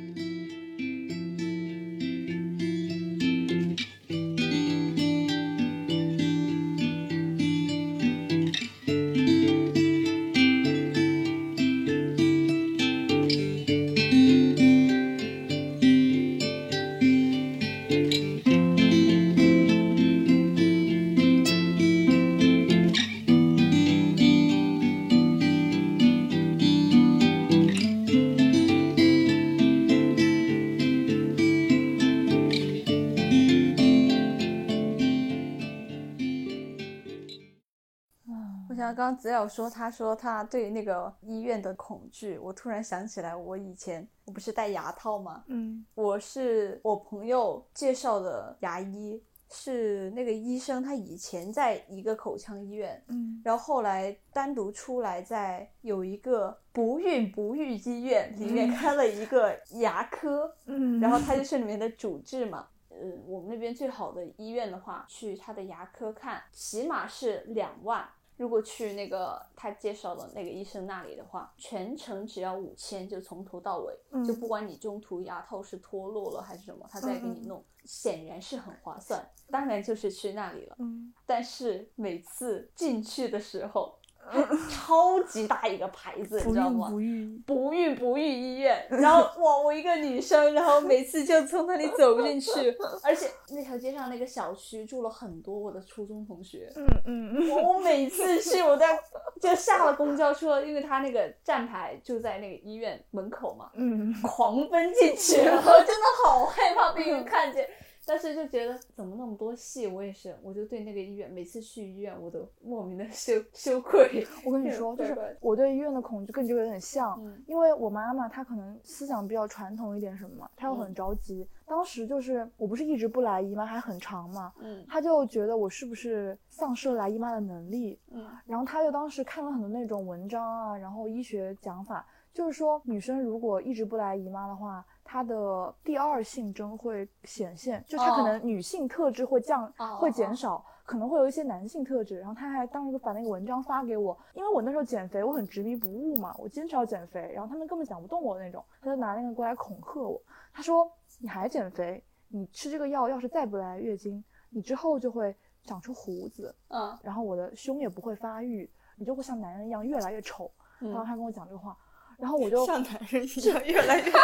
[38.95, 45.45] 刚刚子瑶说，他说他对那个医院的恐惧，我突然想起来，我以前我不是戴牙套吗？
[45.49, 62.69] 嗯我是我朋友介绍的牙医，是那个医生，他以前在一个口腔医院，嗯然后后来单独出来，在有一个不孕不育医院里面开了一个牙科，嗯，然后他就是里面的主治嘛。
[62.91, 68.09] 呃，我们那边最好的医院的话，去他的牙科看，起码是两万。
[68.37, 79.25] 如果去那个他介绍的那个医生那里的话，全程只要五千，就从头到尾，嗯就不管你中途牙套是脱落了还是什么，他再给你弄，显然是很划算。
[79.51, 80.77] 当然就是去那里了。
[80.79, 84.04] 嗯但是每次进去的时候，它
[84.71, 86.89] 超级大一个牌子，你知道吗？
[86.91, 97.51] 孕不育，不孕不育医院，然后哇，我一个女生，然后每次就从那里走进去， 而且那条街上那个小区住了很多我的初中同学，嗯嗯嗯。
[97.51, 98.99] 我我每次去我在
[99.41, 107.69] 就下了公交车，因为他那个站牌就在那个医院门口嘛，嗯，狂奔进去， 我真的好害怕被人看见。
[108.07, 114.27] 但是就觉得怎么那么多戏，我也是，我就对那个医院，每次去医院我都莫名的 羞羞愧。
[114.45, 121.47] 我跟你说，就是我对医院的恐惧跟你这个有点像，因为我妈妈她可能思想比较传统一点，什么嘛，她又很着急。
[121.67, 132.07] 当时就是我不是一直不来姨妈，还很长嘛，嗯，她就觉得我是不是丧失了来姨妈的能力，嗯，然后她就当时看了很多那种文章啊，然后医学讲法。
[132.35, 142.19] 就是说，女生如果一直不来姨妈的话，她的第二性征会显现，就她可能女性特质会降，会减少，可能会有一些男性特质。
[142.19, 150.21] 然后他还当时把那个文章发给我，因为我那时候减肥，我很执迷不悟嘛，我坚持要减肥，然后他们根本讲不动我那种，他就拿那个过来恐吓我，
[150.53, 160.51] 他说你还减肥，你吃这个药，要是再不来月经，你之后就会长出胡子，嗯，然后我的胸也不会发育，你就会像男人一样越来越丑。
[160.81, 161.77] 然后他跟我讲这个话。
[162.17, 164.19] 然后我就像男人一样越来越， 不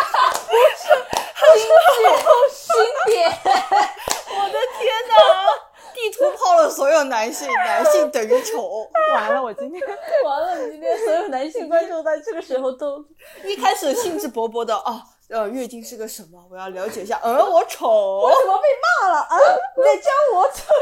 [1.61, 2.75] 是，心
[3.07, 5.15] 点，我的天哪！
[5.93, 8.89] 地图泡了所有男性，男性等于丑。
[9.13, 9.83] 完了，我今天
[10.25, 13.05] 完了，你今天所有男性观众在这个时候都
[13.45, 16.43] 一开始兴致勃勃的啊，呃，月经是个什么？
[16.51, 17.21] 我要了解一下。
[17.23, 18.69] 呃，我丑，我怎么被
[19.03, 19.19] 骂了？
[19.19, 19.37] 啊，
[19.77, 20.73] 你在教我丑？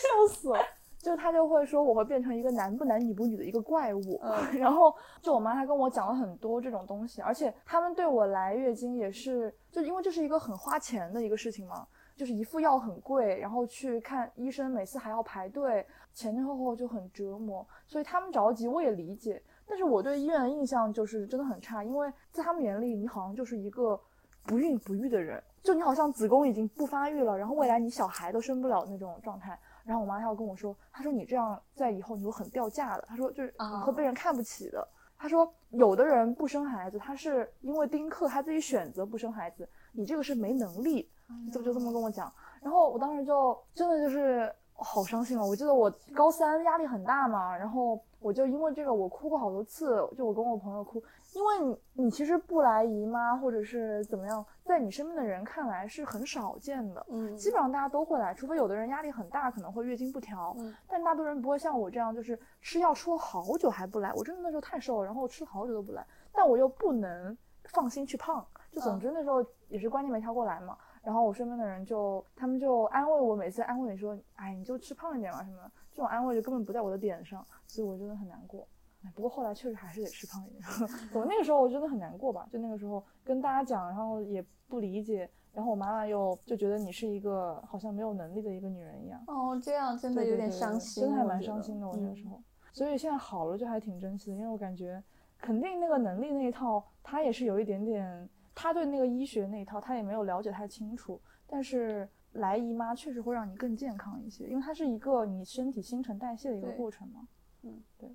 [0.00, 0.64] 笑死了。
[0.98, 4.20] 就他就会说我会变成一个男不男女不女的一个怪物，
[4.58, 23.98] 然后就我妈她跟我讲了很多这种东西，而且他们对我来月经也是，就因为这是一个很花钱的一个事情嘛，就是一副药很贵，然后去看医生每次还要排队，前前后后就很折磨，所以他们着急我也理解，但是我对医院的印象就是真的很差，因为在他们眼里你好像就是一个
[24.44, 29.56] 不孕不育的人，就你好像子宫已经不发育了，然后未来你小孩都生不了那种状态。
[29.88, 34.86] 然后我妈她要跟我说，她说你这样在以后你会很掉价的，她说就是你会被人看不起的。
[35.16, 41.10] 她说有的人不生孩子，他是因为丁克，他自己选择不生孩子，你这个是没能力，
[41.52, 42.30] 就就这么跟我讲。
[42.60, 45.44] 然后我当时就真的就是好伤心啊。
[45.44, 51.02] 我记得我高三压力很大嘛，然后我就因为这个我哭过好多次，就我跟我朋友哭。
[51.34, 51.58] 因为
[51.94, 57.06] 你，你其实不来姨妈，或者是怎么样，在你身边的人看来是很少见的。
[57.10, 60.54] 嗯，基本上大家都会来，除非有的人压力很大，可能会月经不调。
[60.58, 64.12] 嗯，但大多人不会像我这样，就是吃药吃了好久还不来。
[64.14, 68.44] 我真的那时候太瘦了，然后吃了好久都不来，但我又不能放心去胖。
[68.72, 70.76] 就总之那时候也是观念没调过来嘛。
[71.02, 78.64] 然后我身边的人就他们就安慰我，每次安慰你说，哎，你就吃胖一点嘛什么的，这种安慰就根本不在我的点上，所以我真的很难过。
[79.16, 80.62] 不过后来确实还是得吃胖一点。
[81.12, 82.46] 我那个时候我真的很难过吧？
[82.52, 89.20] 就那个时候跟大家讲，然后也不理解，然后我妈妈又就觉得你是一个好像没有能力的一个女人一样。
[89.26, 91.88] 哦，这样真的有点伤心，真的还蛮伤心的。
[91.88, 92.40] 我那个时候，
[92.72, 95.02] 所以现在好了就还挺珍惜的，因为我感觉
[95.40, 101.20] 肯定那个能力那一套，她也是有一点点，她对那个医学那一套她也没有了解太清楚。
[101.44, 102.08] 但是
[102.38, 107.28] 来姨妈确实会让你更健康一些，因为它是一个你身体新陈代谢的一个过程嘛。
[107.62, 108.14] 嗯，对。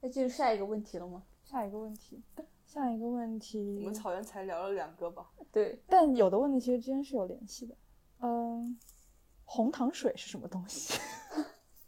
[0.00, 1.22] 那进入下一个问题了吗？
[1.44, 2.22] 下一个问题，
[2.64, 3.78] 下一个问题。
[3.80, 5.26] 我们草原才聊了两个吧？
[5.52, 7.74] 对，但有的问题其实之间是有联系的。
[8.20, 8.78] 嗯，
[9.44, 10.98] 红糖水是什么东西？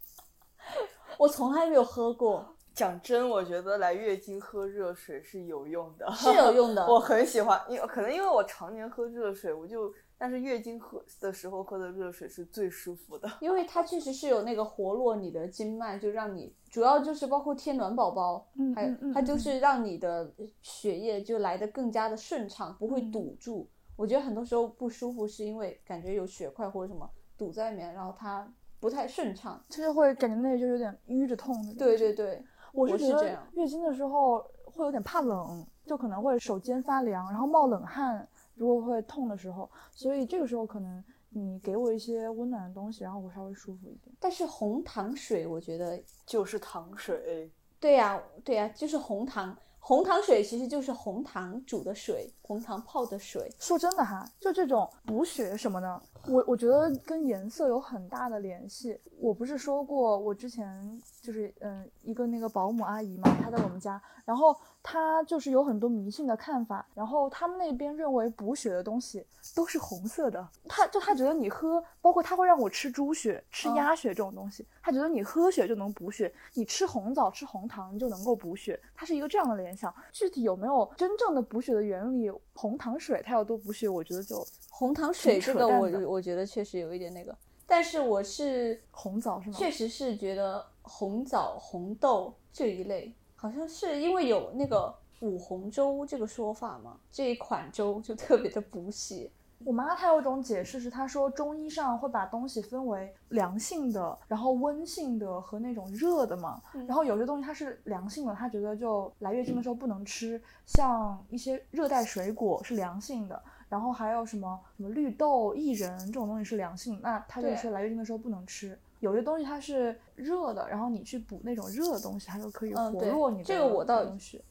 [1.17, 2.45] 我从来没有喝过。
[2.73, 6.85] 讲真，我觉得来月经喝热水是有用的，是有用的。
[6.91, 9.93] 我很喜欢，因为可能因为我常年喝热水，我就。
[10.23, 20.31] 但是月经喝的时候喝的热水是最舒服的， 因为它确实是有那个活络你的经脉，就让你主要就是包括贴暖宝宝，还有它就是让你的
[20.61, 23.67] 血液就来的更加的顺畅，不会堵住。
[23.97, 31.73] 我觉得很多时候不舒服是因为感觉有血块或者什么堵在里面，然后它不太顺畅，就是会感觉那里就有点淤着痛的。
[31.73, 33.45] 对对对，我是这样。
[33.55, 38.25] 月经的时候会有点怕冷，就可能会手肩发凉，然后冒冷汗。
[38.55, 44.15] 如果会痛的时候，所以这个时候可能你给我一些温暖的东西，然后我稍微舒服一点。
[44.19, 47.51] 但是红糖水，我觉得就是糖水。
[47.79, 49.57] 对呀，对呀，就是红糖。
[49.85, 53.51] 红糖水其实就是红糖煮的水，红糖泡的水。
[53.59, 58.97] 说真的哈，就这种补血什么的，我我觉得跟颜色有很大的联系。
[59.19, 64.55] 我不是说过，我之前就是嗯一个那个保姆阿姨嘛，她在我们家，然后。
[64.85, 69.25] 他就是有很多迷信的看法，然后他们那边认为补血的东西
[69.55, 70.45] 都是红色的。
[70.67, 79.91] 他就他觉得你喝，包括他会让我吃猪血、吃鸭血这种东西，他觉得你喝血就能补血，你吃红枣、吃红糖就能够补血，它是一个这样的联想。
[80.11, 82.29] 具体有没有真正的补血的原理？
[82.53, 87.33] 红糖水它要多补血，我觉得就红糖水这个我我觉得确实有一点那个，
[87.65, 89.55] 但是我是红枣是吗？
[89.57, 93.15] 确实是觉得红枣、红豆这一类。
[93.43, 99.29] 好像是因为有那个五红粥这个说法嘛，这一款粥就特别的补血，
[99.65, 106.61] 我妈她有一种解释是，她说中医上会把东西分为凉性的，然后温性的和那种热的嘛。
[106.87, 118.79] 然后有些东西它是凉性的，她觉得就来月经的时候不能吃，像一些热带水果是凉性的，然后还有什么什么绿豆、薏仁这种东西是凉性，那她就对说来月经的时候不能吃。
[119.03, 124.01] 有些东西它是热的，然后你去补那种热的东西，它就可以活络你的这个我倒。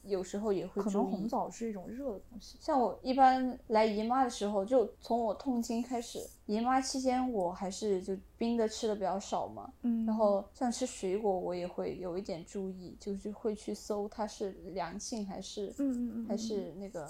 [0.03, 2.57] 有时候也会可能红枣是一种热的东西。
[2.61, 17.09] 像我一般来姨妈的时候，就从我痛经开始，姨妈期间我还是就冰的吃的比较少嘛，嗯然后像吃水果我也会有一点注意，就是会去搜它是凉性还是嗯嗯嗯，还嗯是那个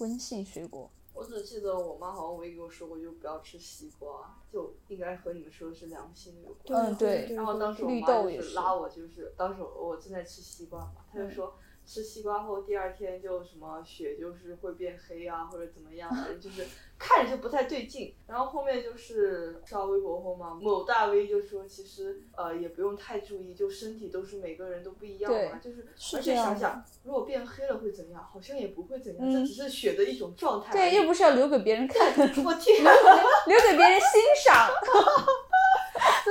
[0.00, 0.90] 温性水果。
[1.14, 6.86] 我只记得我妈好像唯一跟我说过，就不要吃西瓜，就应该和你们说的是凉性有关。
[6.86, 11.54] 嗯对然后当时我妈就是是拉我，就是当时我正在吃西瓜嘛，她就说
[11.84, 16.64] 吃西瓜后第二天就什么血就是会变黑啊，或者怎么样，反正就是
[16.98, 18.14] 看着就不太对劲。
[18.26, 30.72] 然后后面就是刷微博后嘛，某大 V 就说其实呃也不用太注意，就身体都是每个人都不一样嘛，就是而且想想如果变黑了会怎样，好像也不会怎样，嗯这只是血的一种状态。
[30.72, 32.12] 对，又不是要留给别人看，
[32.44, 34.68] 我天，留给别人欣赏。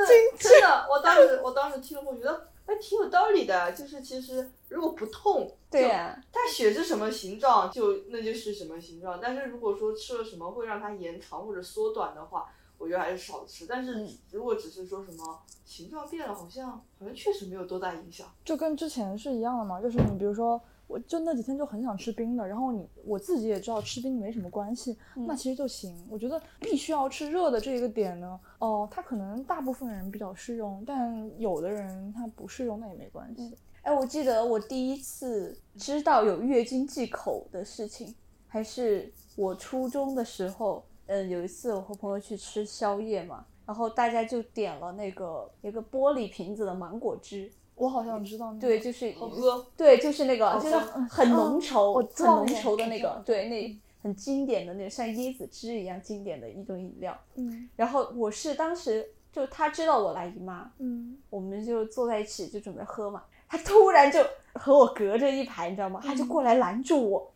[0.07, 13.65] 真真的，我当时我当时听了我觉得还挺有道理的，就是其实如果不痛，对呀、它血是什么形状就那就是什么形状，但是如果说吃了什么会让它延长或者缩短的话，我觉得还是少吃。
[13.67, 18.27] 但是嗯如果只是说什么形状变了，好像好像确实没有多大影响。
[18.43, 20.59] 就跟之前是一样的嘛，就是你比如说，
[20.91, 25.95] 我就那几天就很想吃冰的，然后你我自己也知道吃冰没什么关系，那其实就行。
[26.09, 33.55] 我觉得必须要吃热的这个点呢，哦、它可能大部分人比较适用，但有的人他不适用，那也没关系。
[33.83, 38.13] 哎，我记得我第一次知道有月经忌口的事情，
[38.47, 40.83] 还是我初中的时候。
[41.07, 50.77] 嗯，有一次我和朋友去吃宵夜嘛，然后大家就点了那个一个玻璃瓶子的芒果汁，我好像知道那个，对，就是好喝，对，就是那个，就是
[51.09, 57.17] 很浓稠、很浓稠的那个，对，那很经典的那个像椰子汁一样经典的一种饮料。
[57.35, 64.23] 嗯然后我是当时就他知道我来姨妈，嗯，我们就坐在一起就准备喝嘛，他突然就
[64.53, 65.99] 和我隔着一排，你知道吗？
[66.03, 67.31] 他就过来拦住我，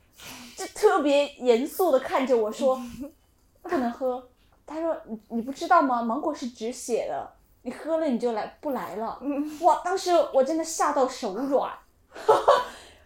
[0.55, 2.79] 就特别严肃的看着我说
[3.63, 4.27] 不能喝。
[4.67, 6.03] 他说你你不知道吗？
[6.03, 7.31] 芒果是止血的，
[7.65, 9.17] 你喝了你就来不来了。
[9.23, 11.73] 嗯哇，当时我真的吓到手软。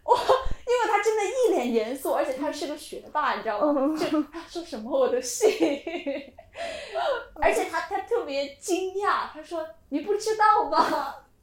[0.04, 3.98] 我，因为他真的一脸严肃，而且他是个学霸，你知道吗？
[3.98, 5.50] 就他说什么我都信。
[7.42, 10.78] 而且他他特别惊讶，他说：“你不知道吗？”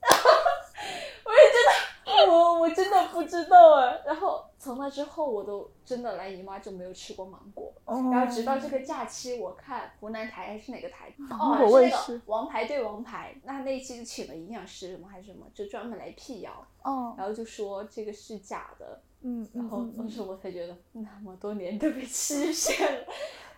[1.24, 1.72] 我也真的，
[2.06, 4.00] 我 我真的不知道哎。
[4.06, 7.72] 然后从那之后，我都真的来姨妈就没有吃过芒果。
[7.84, 8.10] 哦。
[8.12, 12.12] 然后直到这个假期，我看湖南台还是哪个台，哦，是。
[12.12, 23.06] 那个王牌对王牌，那那一期就请了营养师什么还是什么，就专门来辟谣，哦，然后就说这个是假的，嗯，然后当时我才觉得那么多年都被欺骗了，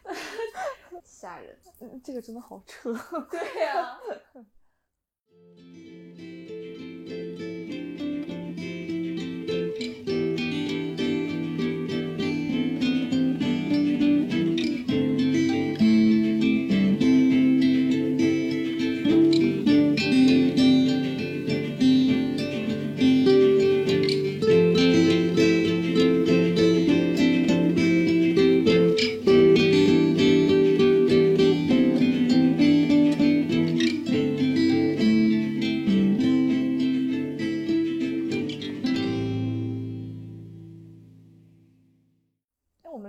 [1.05, 1.57] 吓人。
[1.81, 2.93] 嗯这个真的好扯。
[3.31, 3.99] 对呀、
[4.35, 4.41] 那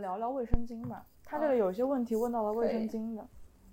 [0.10, 1.06] 聊聊卫生巾吧。
[1.24, 3.24] 他这里有一些问题问到了卫生巾的，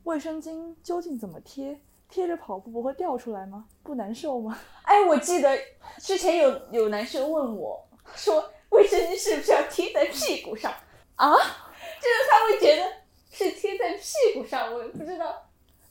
[0.05, 1.81] 卫生巾究竟怎么贴？
[2.09, 3.67] 贴着跑步不会掉出来吗？
[3.83, 4.57] 不难受吗？
[4.85, 5.59] 哎，我记得
[5.99, 7.83] 之前有有男生问我
[8.15, 10.71] 说，卫生巾是不是要贴在屁股上
[11.17, 11.33] 啊？
[11.99, 12.93] 就是他会觉得
[13.31, 15.43] 是贴在屁股上，我也不知道，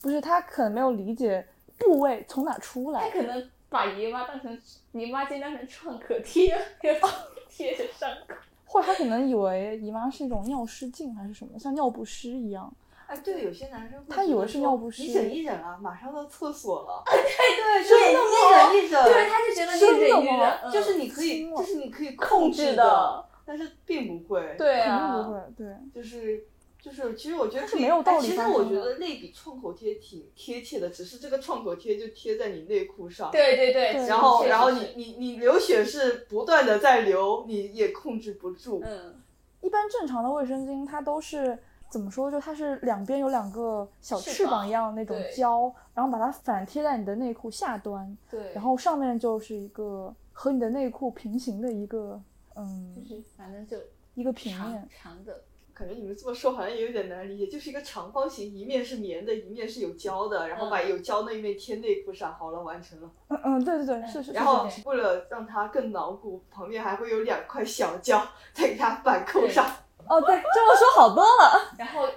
[0.02, 1.46] 不是，他可能没有理解
[1.80, 3.20] 部位从哪出来他。
[3.20, 6.56] 可能把姨妈当成姨妈巾当成创可贴，
[7.50, 8.36] 贴着伤口。
[8.76, 12.70] 或者他可能以为姨妈是一种尿失禁还是什么，像尿不湿一样。
[13.08, 17.02] 哎，对，有些男生他以为是尿不湿你忍一忍啊，马上到厕所了。
[17.08, 26.44] 对对，就是你一忍一忍，对，他就觉得你忍一吗忍，嗯就是你可以，就是你可以控制制的，但是并不会。，对肯定啊，不会，对，就是
[26.86, 33.32] 就是，其实我觉得可以它是没有道理哎其实我觉得类比创口贴挺贴切的，只是这个创口贴就贴在你内裤上。
[33.32, 38.84] 对对对，然后，然后你你你流血是不断的在流，你也控制不住。
[38.86, 39.16] 嗯，
[39.62, 41.58] 一般正常的卫生巾它都是
[41.90, 42.30] 怎么说？
[42.30, 52.22] 就它是两边有两个小翅翅膀膀一样的那种胶，然后把它反贴在你的内裤下端，对，然后上面就是一个和你的内裤平行的一个，
[52.56, 53.76] 嗯，就是反正就
[54.14, 54.88] 一个平长面。
[55.02, 55.44] 长的，
[55.76, 63.12] 感觉你们这么说好像也有点难理解，就是一个长方形，一面是棉的，一面是有胶的，然后把有胶那一面贴内裤上，好了，完成了。
[63.28, 69.66] 嗯嗯，对对对，是是是然后为了让它更牢固，旁边还会有两块小胶再给它反扣上。
[70.08, 71.72] 哦，对，这么说好多了。
[71.78, 72.08] 然后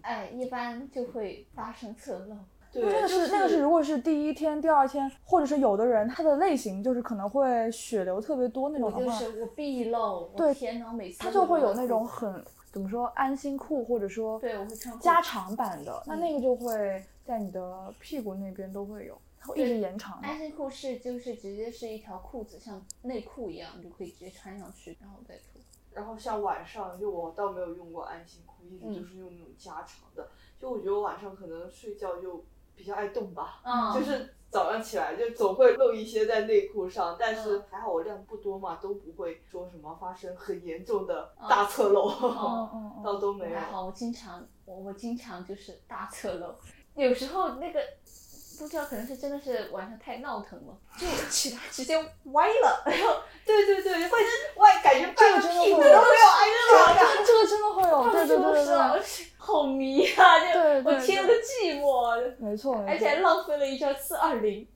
[0.00, 2.36] 哎，一般就会发生侧漏。
[2.72, 12.42] 对，那个，就是那个是，如果是第一天、第二天，或者是有的人他的类型就是可能会血流特别多那种的话，就是我必漏，对天呐，每次他就会有那种很
[12.78, 20.20] 怎么说安心裤，或者说对，我会穿加长版的，那嗯那个就会在你的屁股那边都会有，它会一直延长。
[20.20, 25.60] 安心裤是就是直接是一条裤子，像内裤一样，你就可以直接穿上去，然后再脱。
[25.92, 30.28] 然后像晚上，就我倒没有用过安心裤，一直嗯就是用那种加长的。
[30.60, 32.44] 就我觉得我晚上可能睡觉就
[32.76, 37.64] 比较爱动吧，嗯就是早上起来就总会漏一些在内裤上，但是嗯。
[37.70, 43.02] 还好我量不多嘛，都不会说什么发生很严重的大侧漏，嗯。
[43.04, 43.54] 倒都没有。
[43.56, 43.66] 还。
[43.66, 46.54] 好，我经常我我经常就是大侧漏，
[46.94, 47.80] 有时候那个
[48.58, 51.96] 不知道可能是真的是晚上太闹腾了，就起来直接
[52.32, 54.18] 歪了，然后对对对，会
[54.56, 57.24] 歪感觉半个这个真的屁股都没有挨着了。
[57.24, 60.38] 这个真的会有，对对对对对，好迷啊！
[60.40, 63.18] 就我天的寂寞，没错而且还。
[63.18, 64.66] 浪费了一张四二零，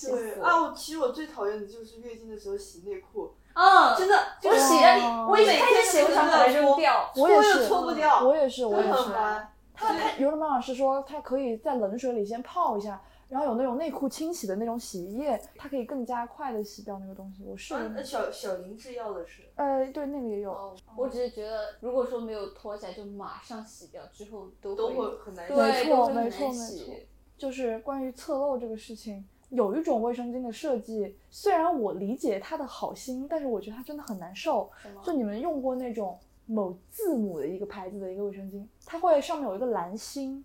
[0.00, 3.94] 对啊，我其实我最讨厌的就是月经的时候洗内裤，嗯！
[3.96, 7.12] 真的就我是洗了你，哇我一开始洗，我想把它扔掉。
[7.16, 9.12] 我也是搓不掉，我也是，我也是。
[9.12, 9.52] 烦。
[9.74, 17.44] 他他有的办法是说，它可以在冷水里先泡一下，然后有那种内裤清洗的那种洗衣液，它可以更加快的洗掉那个东西。
[17.44, 20.50] 我试嗯，过，小小林制药的是，呃，对，那个也有。
[20.50, 25.54] 哦，我只是觉得，如果说没有脱下来就马上洗掉，之后都都会会很难洗。
[25.54, 26.94] 没错没错没错
[27.36, 34.70] 就是关于侧漏这个事情，有一种卫生巾的设计，虽然我理解它的好心，但是我觉得它真的很难受。
[34.82, 40.44] 什么就你们用过那种某字母的一个牌子的一个卫生巾，它会上面有一个蓝心，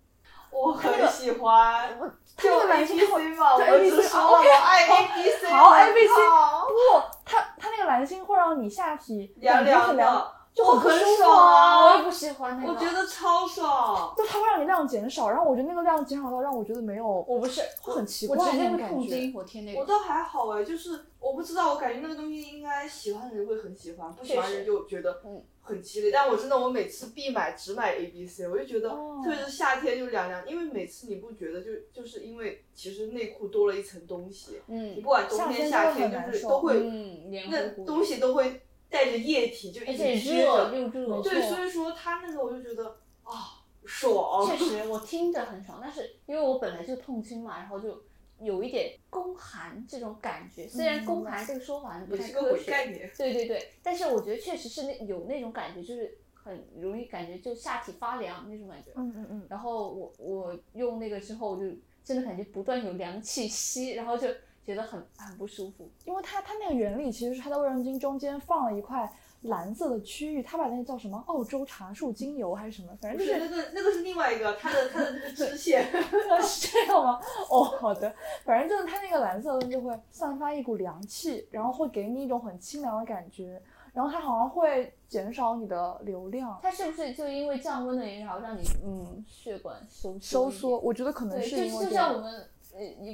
[0.53, 1.89] 我很喜欢。
[2.35, 5.47] 就个 A 蓝 B C 嘛，我对们 ABC 只说我爱 A B C。
[5.47, 11.23] 好 ABC 好不，它它那个蓝星会让你下体凉感觉很凉，就很舒服。
[11.23, 12.73] 我也不喜欢那个。
[12.73, 14.13] 我觉得超爽。
[14.17, 19.79] 就它会让你量减少，然后我觉得那个量减少到让我觉得没有，我不是，会很奇怪我直接会那种感觉痛经，我天那个。
[19.79, 26.11] 我倒还好哎，就是我不知道，我感觉那个东西应该喜欢的人会很喜欢，不喜欢的人就觉得嗯很鸡肋。
[26.11, 40.73] 但我真的我每次必买只买 A B C，我就觉得，哦特别是夏天就凉凉，因为每次你不觉得就就是因为其实内裤多了一层东西，你嗯不管冬天夏夏天就是都会那东西都会带着液体就一直接着。
[40.75, 41.21] 又热。
[41.21, 44.45] 对，所以说它那个我就觉得啊爽。
[44.45, 48.03] 确实，我听着很爽，但是因为我本来就痛经嘛，然后就
[48.43, 50.67] 有一点宫寒这种感觉。
[50.67, 53.11] 虽然宫寒这个说法不是个太科学，伪概念。
[53.17, 58.91] 对对对，但是我觉得确实是那有那种感觉，就是很容易感觉就下体发凉那种感觉。
[58.95, 64.27] 嗯嗯嗯，然后我我用那个之后，我就真的感觉不断有凉气吸，然后就
[64.65, 65.89] 觉得很很不舒服。
[66.05, 69.11] 因为它它那个原理其实是它的卫生巾中间放了一块
[69.43, 75.85] 蓝色的区域，它把那个叫什么澳洲茶树精油还是什么，反正就是那个那个是另外一个，它的 它的那个支线。
[76.41, 77.19] 是这样吗？
[77.49, 78.13] 哦，好的，
[78.45, 83.61] 反正就是它那个蓝色的就会散发一股凉气，然后会给你一种很清凉的感觉，
[83.93, 90.79] 然后它好像会减少你的流量它是不是就因为降温的原因，然后让你嗯血管收收缩？
[90.79, 92.09] 我觉得可能，是就就因为这样。
[92.09, 92.49] 像我们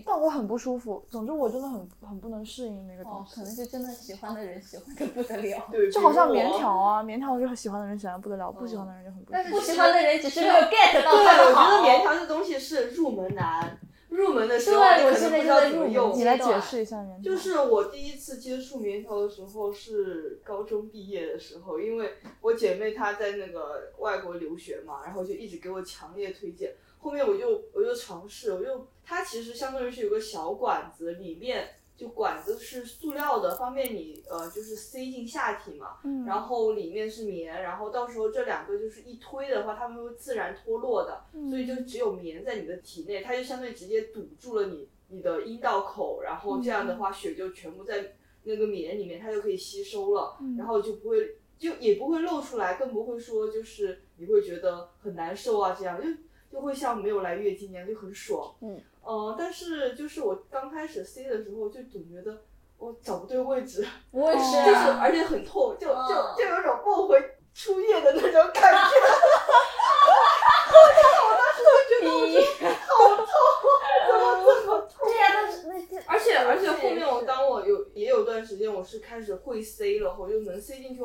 [0.05, 5.67] 但我很不舒服，总之我真的很很不能适应那个东哦，西，可能是真的喜欢的人喜欢的不得了。
[5.71, 9.51] 对，就好像棉条啊，棉条就是喜欢的人喜欢得不得了，不喜欢的人就很不但是。
[9.51, 11.81] 不喜欢的人只是没有 get 到对，它的我觉得。
[11.83, 16.17] 棉条这东西是入门难，入门的时候对我你可能不知道现在就在怎么用。
[16.17, 17.31] 你来解释一下棉条。
[17.31, 26.73] 就是我第一次接触棉条的时候是高中毕业的时候，因为我姐妹她在那个外国留学嘛，然后就一直给我强烈推荐。
[26.99, 35.97] 后面我就我就尝试，我就它其实相当于是有个小管子，里面就管子是塑料的，方便你呃就是塞进下体嘛。
[36.03, 56.07] 嗯，然后里面是棉，然后到时候这两个就是一推的话，它们会自然脱落的，所以就只有棉在你的体内，它就相当于直接堵住了你你的阴道口，然后这样的话血就全部在那个棉里面，它就可以吸收了，然后就不会就也不会漏出来，更不会说就是你会觉得很难受啊，这样就
[56.51, 62.41] 就会像没有来月经一样就很爽，嗯，呃，但是就是我刚开始塞的时候就总觉得
[62.77, 64.55] 我找不对位置，我也是，
[64.99, 65.93] 而且很痛，就就
[66.37, 69.59] 就有种梦回初夜的那种感觉，哈哈
[70.69, 70.73] 哈！
[71.25, 72.07] 我当时觉得
[72.87, 73.27] 好痛，
[74.07, 75.17] 怎么怎么痛呀？
[76.07, 81.01] 而且而且后面我当我有也有段时间我是开始会塞了，我就能塞进去。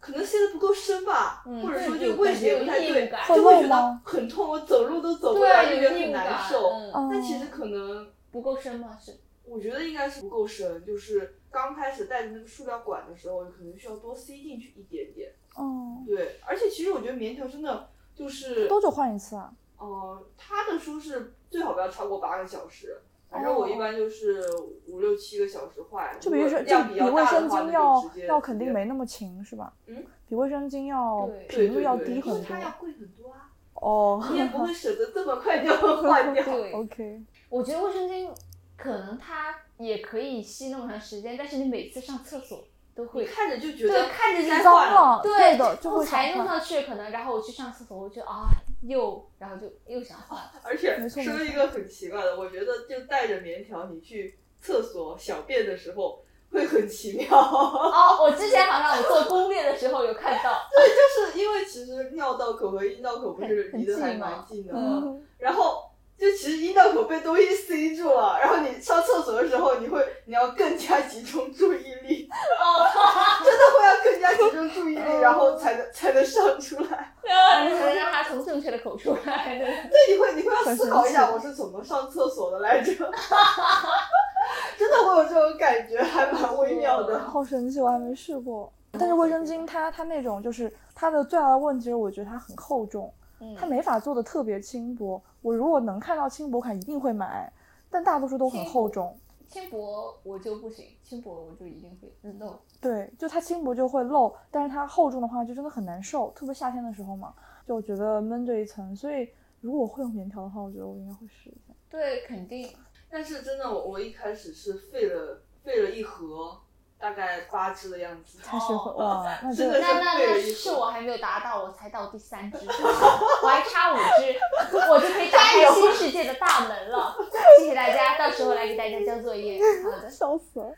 [0.00, 6.70] 可能塞的不够深吧，嗯或者说对就位置也不太对，就会觉得很痛，我走路都走不了，就有觉得很难受。
[7.10, 8.96] 但其实可能不够深吗？
[9.00, 15.32] 是，我觉得应该是不够深，就是刚开始带着那个塑料管的时候，可能需要多塞进去一点点。
[15.56, 19.52] 哦，对，而且其实我觉得棉条真的就是，多久换一次啊？
[19.78, 24.42] 呃，他的说是最好不要超过八个小时，反正我一般就是
[24.86, 26.18] 五六七个小时换。
[26.18, 29.72] 就比如说，就量比卫生巾要要肯定没那么勤是吧？
[29.86, 32.60] 嗯，比卫生巾要频率要低很多它。
[32.60, 35.70] 要贵很多啊， 哦你也不会舍得这么快就
[36.02, 36.42] 换掉。
[36.44, 38.28] 对，，OK，我觉得卫生巾
[38.76, 42.64] 可能它也可以吸那么长时间，但是你每次上厕所
[42.94, 43.24] 都会。
[43.26, 45.20] 看着就觉，得看着就该脏了。
[45.22, 46.46] 对的，就会我才想换。
[46.46, 48.48] 弄上去，可能然后我去上厕所，我就啊
[48.82, 50.38] 又，然后就又想换。
[50.62, 57.26] 而且说一个很奇怪的，我觉得就带着棉条你去厕所小便的时候会很奇妙。
[57.36, 72.28] 哦，我之前好像我做攻略的时候有看到，对就是因为其实尿道口和阴道口不是离得还蛮近的，嗯，然后就其实阴道口被东西塞住了，然后你上厕所的时候，你会你要更加集中注意力，
[73.44, 77.14] 真的会要更加集中注意力，然后才能才能上出来。
[77.28, 79.58] 才能让它从正确的口出来。
[79.58, 82.92] 对，你会你会要很思考一下我是怎么上厕所的来着，
[84.78, 87.18] 真的会有这种感觉，还蛮微妙的。
[87.20, 88.72] 好神奇，我还没试过。
[88.98, 95.22] 但是卫生巾它它那种就是它的最大的问题是，我觉得它很厚重，嗯它没法做的特别轻薄。
[95.42, 97.52] 我如果能看到轻薄款，一定会买，
[97.90, 99.18] 但大多数都很厚重。
[99.48, 102.58] 轻薄我就不行，轻薄我就一定会漏。
[102.82, 107.34] 对，就它轻薄就会漏，但是它厚重的话就真的很难受，特别夏天的时候嘛，
[107.66, 108.94] 就我觉得闷这一层。
[108.94, 109.26] 所以
[109.62, 111.72] 如果我会用棉条的话，我觉得我应该会试一下。
[111.88, 112.68] 对，肯定。
[113.10, 116.60] 但是真的，我我一开始是费了费了一盒，
[116.98, 118.38] 大概八只的样子。
[118.42, 124.38] 才学会哇，那真的这那那是我还没有达到，我才到第三只，我还差五只，
[124.76, 127.16] 我就可以打开新世界的大门了。
[127.58, 129.60] 谢谢大家，到时候来给大家交作业。
[129.84, 130.74] 好的，笑死了。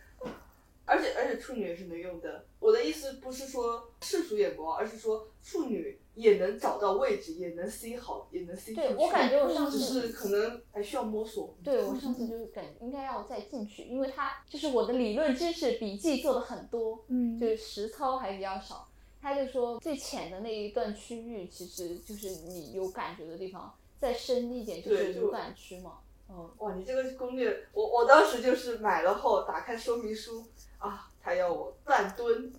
[0.85, 2.45] 而且而且处女也是没用的。
[2.59, 8.81] 我的意思不是说世俗眼光，而是说处女也能找到位置，也能塞好，也能塞进去。
[8.81, 11.57] 对我感觉我上只次是可能还需要摸索。
[11.64, 18.87] 对我上次就是感觉应该要再进去，因为它就是我的理论知识笔记做的很多，嗯，就是实操还比较少。
[19.23, 25.99] 他就说最浅的那一段区域，其实就是你有感觉的地方，再深一点就是对就乳感区嘛。
[26.31, 30.43] 嗯，哇，你这个攻略，我我当时就是买了后打开说明书
[30.81, 32.53] 啊，他要我半蹲，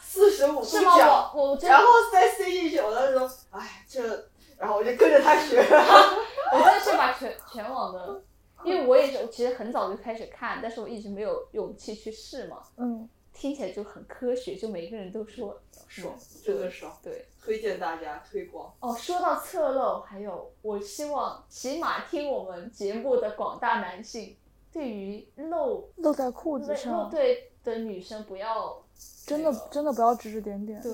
[0.00, 0.64] 四十五度？
[0.64, 2.78] 角，然后再塞进去。
[2.78, 5.58] 我当时说，哎，这，然后我就跟着他学。
[6.50, 8.22] 我真的是把全全网的，
[8.64, 12.62] 因为我也是其实很早就开始看，但是我一直没有勇气去试嘛。
[12.78, 17.26] 嗯，听起来就很科学，就每个人都说爽嗯，真的爽，对。
[17.44, 18.70] 推荐大家推广。
[18.80, 24.36] 哦，说到侧漏，还有我希望起码听我们节目的广大男性，
[24.78, 28.80] 对于漏露在裤子上，对的女生不要
[29.26, 30.92] 真的真的不要指指点点，对，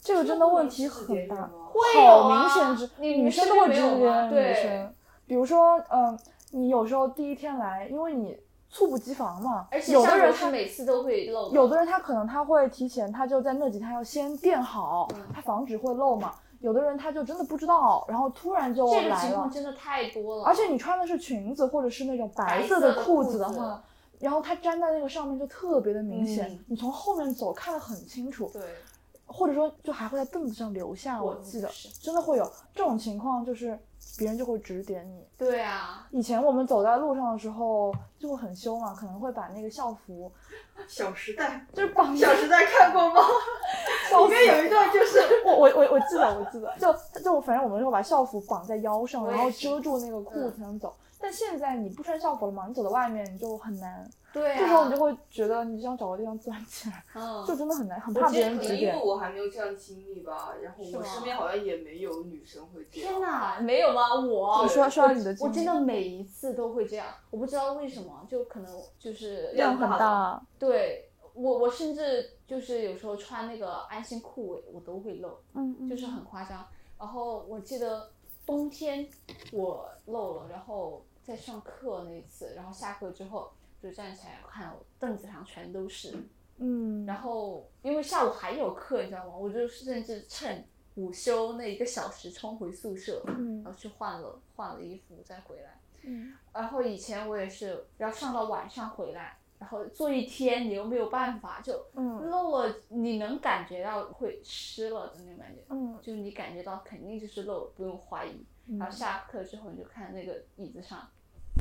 [0.00, 1.46] 这个真的问题很大。
[1.70, 4.94] 会有好啊明显指，女生都会指指点点女生。
[5.26, 6.18] 比如说，嗯，
[6.52, 8.34] 你有时候第一天来，因为你
[8.70, 16.34] 猝不及防嘛，而且有的人他每次都会漏，有的人他可能他会提前，他就在那几天要先垫好，嗯他防止会漏嘛。
[16.60, 19.20] 有的人他就真的不知道，然后突然就这个来了。
[19.20, 23.82] 情况真的太多了，而且你穿的是裙子或者是那种白色的裤裤子子的话，
[24.18, 28.50] 然后它粘在那个上面就特别的明显，嗯你从后面走看得很清楚。
[28.52, 28.62] 对，
[29.28, 31.70] 或者说就还会在凳子上留下，我我记得
[32.02, 33.78] 真的会有这种情况，就是
[34.16, 35.24] 别人就会指点你。
[35.36, 40.32] 对啊，以前我们走在路上的时候就会很凶嘛，可能会把那个校服
[40.88, 43.20] 小时代，就是绑小时代看过吗？
[44.26, 50.94] 里面有一段就是 我我我我记得我记得，就就反正我们会把校服绑在腰上，然后遮住那个裤子才能走。
[51.20, 58.94] 但现在你不穿校服了嘛，你走到外面你就很难，对啊，这时候你就会觉得你想找个地方钻起来，嗯，就真的很难，很怕别人指点。
[58.94, 63.12] 因为我还没有这样经历吧，然后我身边好像也没有女生会这样。
[63.12, 64.14] 天哪，没有吗？
[64.14, 76.64] 我你说说你的经历我真的每一次都会这样，我不知道为什么，就可能就是量很大大，对我，我甚至就是有时候穿那个安心裤，我我都会漏，嗯嗯，就是很夸张。
[76.98, 78.10] 然后我记得
[78.44, 79.06] 冬天
[79.52, 83.52] 我漏了，然后在上课那一次，然后下课之后
[83.82, 86.16] 就站起来看我凳子上全都是，
[86.56, 89.36] 嗯，然后因为下午还有课，你知道吗？
[89.36, 90.64] 我就甚至趁
[90.94, 95.78] 午休那一个小时冲回宿舍，嗯然后去换了换了衣服再回来。
[96.04, 108.46] 嗯然后以前我也是，然后上到晚上回来，然后坐一天你又没有办法，就嗯漏了，你能感觉到会湿了的那种感觉，嗯就是你感觉到肯定就是漏，不用怀疑。
[108.78, 111.08] 然后下课之后你就看那个椅子上，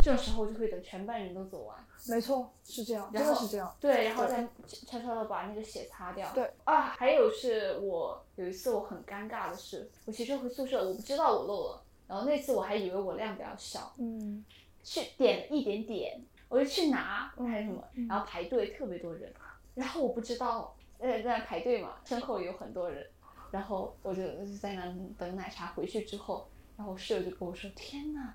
[0.02, 1.78] 这时候就会等全班人都走完，
[2.08, 3.76] 没错，是这样，真的是这样。
[3.80, 6.32] 对，然后再悄悄的把那个血擦掉。
[6.34, 14.44] 对啊，还有是我有一次我很尴尬的是，我骑车回宿舍，我不知道我漏了，然后那次我还以为我量比较小，嗯
[14.84, 19.34] 去点一点点，我就去拿嗯还是什么，嗯然后排队特别多人，
[19.76, 23.06] 然后我不知道，呃，在那排队嘛，身后有很多人，
[23.52, 24.24] 然后我就
[24.62, 28.34] 在那等奶茶回去之后，然后我室友就跟我说：“天呐，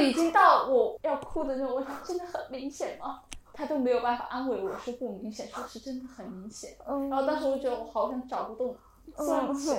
[0.00, 3.22] 已经到我要哭的那种，我说真的很明显吗？”
[3.52, 6.76] 他都没有办法安慰我说不明显，说是真的很明显。
[6.86, 8.74] 嗯，然后当时我就觉得我好像找不动，
[9.16, 9.70] 算不起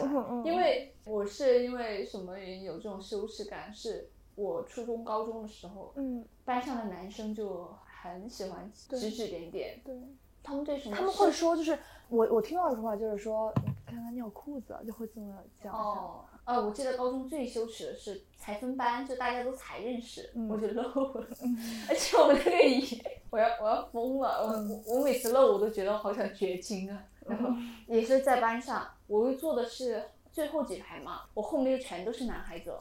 [0.46, 3.74] 因为我是因为什么原因有这种羞耻感？
[3.74, 10.00] 是我初中、高中的时候，嗯班上的男生就很喜欢指指点点，对，
[10.44, 15.74] 他们对什么他们会说就是我我听到的说法就是说，你看他尿裤子，就会这么讲。
[15.74, 16.26] 哦。
[16.52, 20.84] 呃，我记得高中最羞耻的是才分班，就大家都才认识，嗯我就漏
[21.14, 21.58] 了，嗯。
[21.88, 27.50] 而且我那个椅，我要我要疯了，我嗯我我每次漏我都觉得我好想绝经啊，然后
[27.88, 32.74] 也是在班上，我又坐的是最后几排嘛，我后面又全都是男孩子，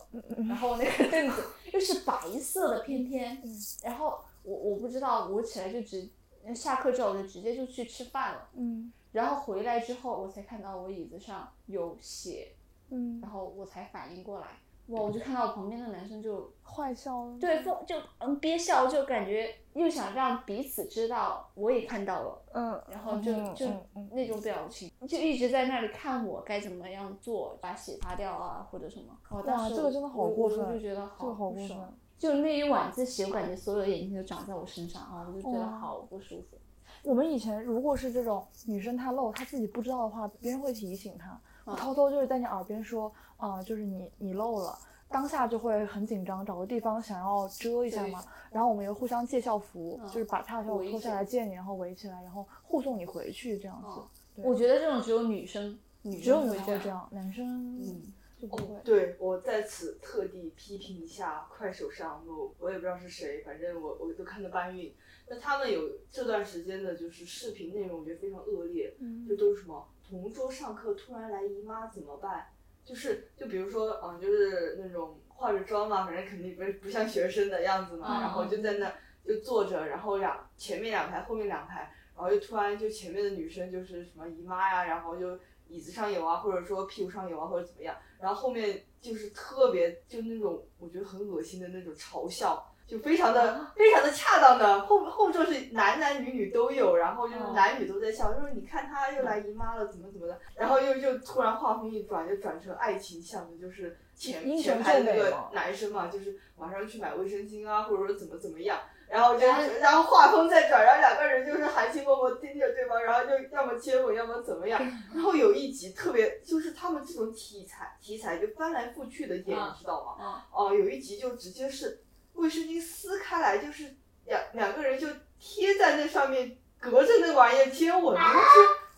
[0.49, 3.41] 然后那个凳子又是白色的，偏偏，
[3.85, 6.09] 然后我我不知道，我起来就直
[6.55, 8.93] 下课之后我就直接就去吃饭了，嗯。
[9.13, 12.53] 然后回来之后我才看到我椅子上有血，
[12.91, 14.47] 嗯，然后我才反应过来，
[14.89, 17.39] 哇，我就看到我旁边的男生就坏笑了。
[17.39, 22.43] 对疯就嗯憋笑，就感觉又想让彼此知道我也看到了。
[22.53, 23.67] 嗯，然后就嗯就
[24.13, 29.17] 那种表情，就一直在那里看我该怎么样做，把血擦掉啊，或者什么。
[29.29, 31.95] 哦，当时这个真的好过分我就觉得这个好不爽过分。
[32.19, 36.59] 就那一晚自习，我感觉所有的眼睛都长在我身上啊，我就觉得好不舒服。
[37.03, 41.41] 我们以前如果是这种女生她露，她自己不知道的话，别人会提醒她，嗯
[41.77, 44.79] 偷偷就是在你耳边说，啊、就是你你漏了。
[45.09, 53.89] 当下就会很紧张，找个地方想要遮一下嘛，然后我们又互相借校服，嗯就是把他的校服脱下来借你，然后围起来，然后护送你回去这样子。
[54.01, 56.79] 嗯对我觉得这种只有女生，女只有你生会这样。
[56.79, 58.03] 会这样，男生嗯，
[58.41, 58.81] 就不会。
[58.85, 64.95] 对我在此特地批评一下快手上我我也不知道是谁，反正我我都看的搬运。
[65.29, 72.49] 那他们有这段时间的就是视频内容，我觉得非常恶劣，嗯就都是什么同桌上课突然来姨妈怎么办？
[72.85, 78.93] 就是就比如说嗯，就是那种化着妆嘛，反正肯定不是不像学生的样子嘛，嗯然后就在那
[79.25, 85.39] 就坐着，然后两前面两排，后面两排，然后就突然就前面的女生就是什么姨妈呀，然后就
[85.69, 92.70] 椅子上有啊，或者说屁股上有啊，或者怎么样，然后后面就是特别就那种我觉得很恶心的那种嘲笑。
[92.91, 108.77] 就非常的非常的恰当的，后后座是男男女女都有，然后就是哦男女都在笑，就是你看他又来姨妈了，怎么怎么的，然后又又突然画风一转，就转成爱情向的，就是前前排的那个男生嘛，就是马上去买卫生巾啊，或者说怎么怎么样，
[109.09, 114.81] 然后就是然后画风再转，然后两个人就是含情脉脉盯着对方，然后就要么接吻，要么怎么样。
[115.15, 120.25] 然后有一集特别，就是他们这种题材题材就翻来覆去的演，啊你知道吗？
[120.25, 122.03] 啊，哦、有一集就直接是
[122.41, 123.85] 卫生巾撕开来，就是
[124.25, 125.07] 两两个人就
[125.39, 128.19] 贴在那上面，隔着那玩意儿接吻，我就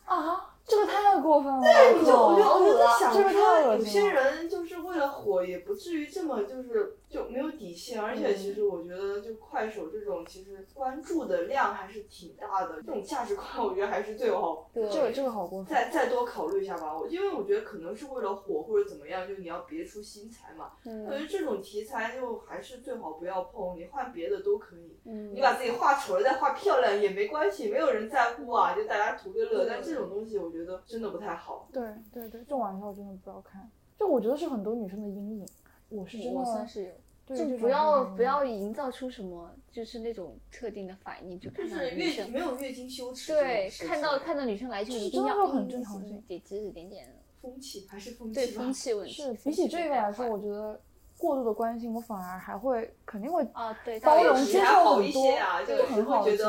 [0.05, 1.61] 啊，这个太过分了。
[1.63, 4.52] 对，你就我就我就在想这个太说，有些了人就是
[4.93, 8.01] 为了火，也不至于这么就是就没有底线。
[8.01, 12.77] 而且其实我觉得，就快手这种，其实关注的量还是挺大的。
[12.83, 15.75] 这种价值观，我觉得还是最好对，这个这个好过分。
[15.75, 16.97] 再再多考虑一下吧。
[16.97, 20.73] 我因为我觉得可能是为了火或者怎么样，就你要别出心裁嘛。
[20.85, 24.99] 嗯我觉得这种题材就还是最好不要碰，你换别的都可以。
[25.05, 29.65] 嗯你把自己画丑了再画漂亮也没关系，没有人在乎啊，就大家图个乐。
[29.65, 31.69] 对但这种东西我觉得真的不太好。
[31.73, 31.83] 对
[32.13, 33.59] 对对，这种玩笑真的不要开。
[33.99, 35.47] 就我觉得是很多女生的阴影。
[35.89, 36.91] 我是真的，我算是有。
[37.25, 47.09] 就不要不要营造出什么就是那种特定的反应，就就看到是月女生没有月经羞耻对看到看到女生来就一定要很嗯正常性给指指点点，
[47.41, 50.79] 风气还是风气吧对风气问题是比起这个来说，我觉得
[51.17, 56.43] 过度的关心，我反而还会肯定会啊对包容接受还好一很多些啊，就很好其实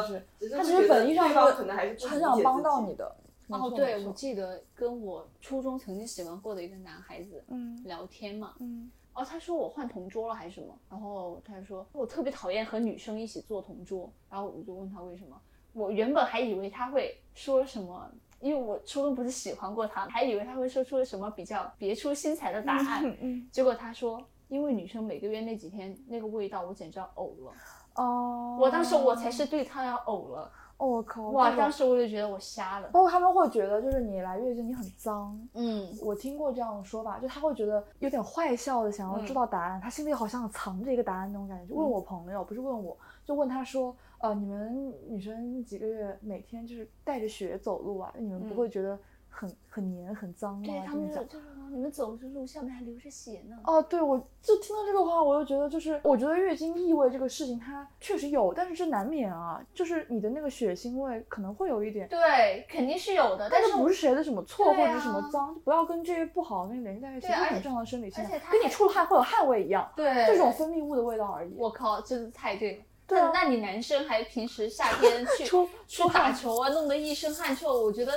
[0.50, 3.16] 他只是会觉得本意上是对方可能还是不很想帮到你的。
[3.60, 15.40] 没哦，对，我记得跟我初中曾经喜欢过的一个男孩子嗯聊天嘛，嗯哦，他说我换同桌了还是什么，然后他就说我特别讨厌和女生一起做同桌，然后我就问他为什么，
[15.74, 18.10] 我原本还以为他会说什么。
[18.40, 27.54] 因为我初中不是喜欢过他，还以为他会说出什么比较别出心裁的答案，嗯嗯结果他说，因为女生每个月那几天那个味道，我简直要呕了。
[27.96, 30.52] 哦，我当时我才是对他要呕了，
[30.84, 31.56] 哦，我靠，哇！
[31.56, 32.90] 当时我就觉得我瞎了。
[32.90, 35.40] 包括他们会觉得，就是你来月经你很脏。
[35.54, 41.74] 嗯，我听过这样的说法，就他会觉得有点坏笑的，想要知道答案，他心里好像藏着一个答案那种感觉。
[41.74, 49.00] 就问我朋友，不是问我，就问他说，呃，你们女生几个月每天就是带着血走路啊，你们不嗯会觉得
[49.36, 50.64] 很很黏很脏吗？
[50.64, 53.58] 对他们就就是说你们走着路下面还流着血呢。
[53.66, 71.54] 哦，对，我就听到这个话，我就觉得就是，我觉得月经异味这个事情它确实有，但是这难免啊，就是你的那个血腥味可能会有一点，对，肯定是有的，但是不是谁的什么错对或者是什么啊脏，就不要跟这些不好的东西联系在一起，对而且就很正常的生理现而且，跟你出了汗会有汗味一样，对这种分泌物的味道而已。
[71.58, 72.84] 我靠，真的太对了。
[73.06, 78.14] 对啊那那你男生还平时夏天去 出去出汗打球啊，弄得一身汗臭，我觉得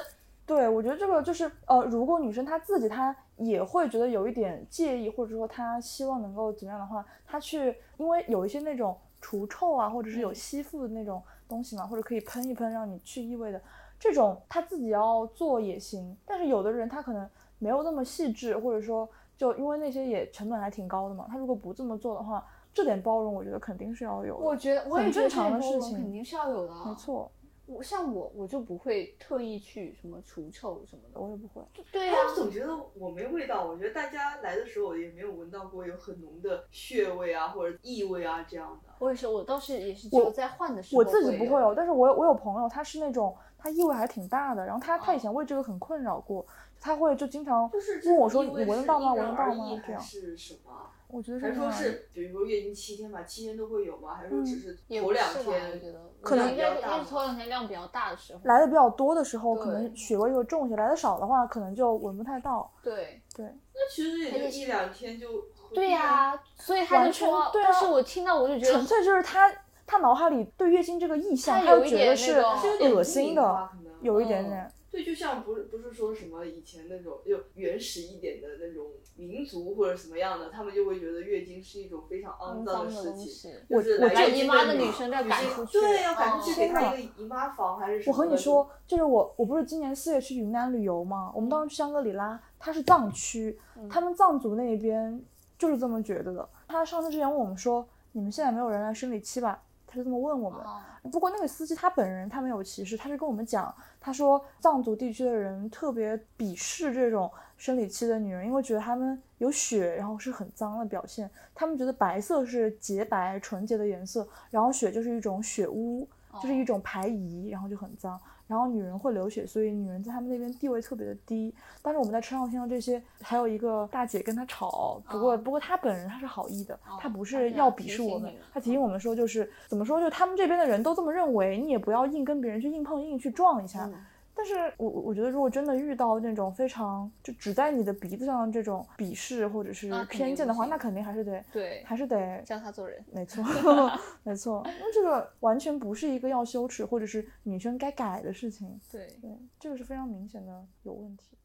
[0.46, 13.60] 对，我觉得这个就是呃，如果女生她自己她也会觉得有一点介意，或者说她希望能够怎么样的话，她去，因为有一些那种除臭啊，或者是有嗯吸附的那种东西嘛，或者可以喷一喷让你去异味的，
[13.98, 16.16] 这种她自己要做也行。
[16.24, 17.28] 但是有的人他可能
[17.58, 24.44] 没有那么细致，或者说就因为那些也成本还挺高的嘛，他如果不这么做的话，这点包容我觉得肯定是要有的。
[24.44, 26.82] 我觉得我也很觉得正常的事情肯定是要有的啊。
[26.84, 27.30] 没，错，
[27.66, 31.20] 我像我我就不会特意去什么除臭什么的。
[31.20, 31.62] 我也不会。
[31.92, 38.92] 对呀、哎我总觉得我没味道，我觉得大家来的时候也没有闻到过有很浓的血味啊或者异味啊这样的。
[38.98, 41.74] 我也是，我倒是也是只我有在换的时候我自己不会有。
[41.74, 46.46] 但是我我有朋友，他是那种他异味还挺大的，然后他他以哦前为这个很困扰过，
[46.80, 49.12] 他会就经常就是问我说你闻得到吗？
[49.12, 50.90] 闻得到吗这样，是什么？
[51.16, 54.14] 我觉得是还是说是，比如说月经七天吧，七天都会有吗？
[54.14, 55.80] 还是说只是头两不是吧我天？
[55.80, 58.40] 觉得可能应该是头两天量比较大的时候。
[58.44, 62.70] 来的比较多的时候，可能血味就重一些；来的少的话，可能就闻不太到。
[62.82, 65.28] 对对，那其实也就一两天就。
[65.74, 69.52] 对呀、所以他就完全说，对啊但是我听到我就觉得纯粹就是他
[69.84, 73.68] 他脑海里对月经这个意象，他他就有一点那觉得是恶心的
[74.00, 74.72] 有一点嗯点。
[74.96, 78.86] 对，就像不是不是说什么以前那种就原始一点的那种
[79.16, 83.12] 民族或者什么样的，他们就会觉得月经是一种非常肮脏的事情。
[83.12, 83.52] 东西。
[83.68, 88.12] 我就是我来来姨妈的女女生都要赶出去对，要赶出去哦给她一个姨妈房还是什么？
[88.12, 93.58] 我和你说，，就是我，我不是今年四月去云南旅游嘛，我们当时去香格里拉，它是藏区，
[93.90, 95.22] 他们藏族那边
[95.58, 96.48] 就是这么觉得的。
[96.68, 99.62] 他上次之前问我们说：“你们现在没有人来生理期吧？”
[99.96, 100.60] 他就这么问我们。
[100.60, 100.80] 哦
[101.12, 111.30] 不过那个司机他本人他没有歧视，他是跟我们讲，他说藏族地区的人特别鄙视这种生理期的女人，因为觉得她们有血，然后是很脏的表现。
[111.54, 116.08] 他们觉得白色是洁白纯洁的颜色，然后血就是一种血污，
[116.42, 118.20] 就是一种排遗，然后就很脏。
[118.46, 121.54] 然后女人会流血，所以女人在他们那边地位特别的低。
[121.82, 133.84] 当时我们在车上听到这些，还有一个大姐跟他吵，不过、哦不过她本人她是好意的，哦她不是是要鄙视我们她提醒我们说就是怎么说，就他们这边的人都这么认为，你也不要硬跟别人去硬碰硬去撞一下。
[133.84, 133.94] 嗯
[134.38, 143.02] 但是我我我觉得，如果真的遇到那种非常就只在你的鼻子上这种鄙视或者是偏见的话，那肯定还是得对，还是得教他做人。
[143.10, 143.42] 没错，
[144.22, 151.38] 没错，那这个完全不是一个要羞耻或者是女生该改的事情，对，对，这个是非常明显的有问题。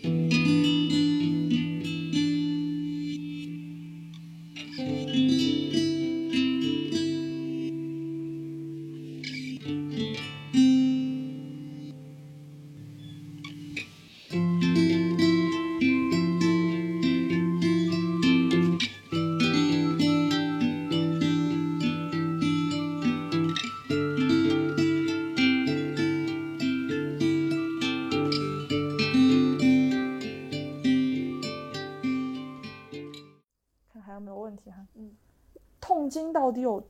[0.00, 0.37] 看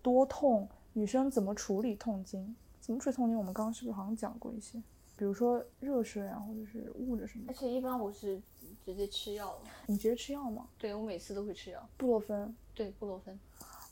[0.02, 0.68] 多痛？
[0.92, 2.56] 女生怎么处理痛经？
[2.80, 3.38] 怎么处理痛经？
[3.38, 4.82] 我们刚刚是不是好像讲过一些？
[5.16, 7.54] 比如说热水啊，或者是捂着什么而？
[7.54, 8.40] 且一般我是
[8.84, 9.60] 直接吃药了。
[9.86, 10.68] 你直接吃药吗？
[10.78, 11.88] 对我每次都会吃药。
[11.96, 12.54] 布洛芬？
[12.74, 13.38] 对，布洛芬。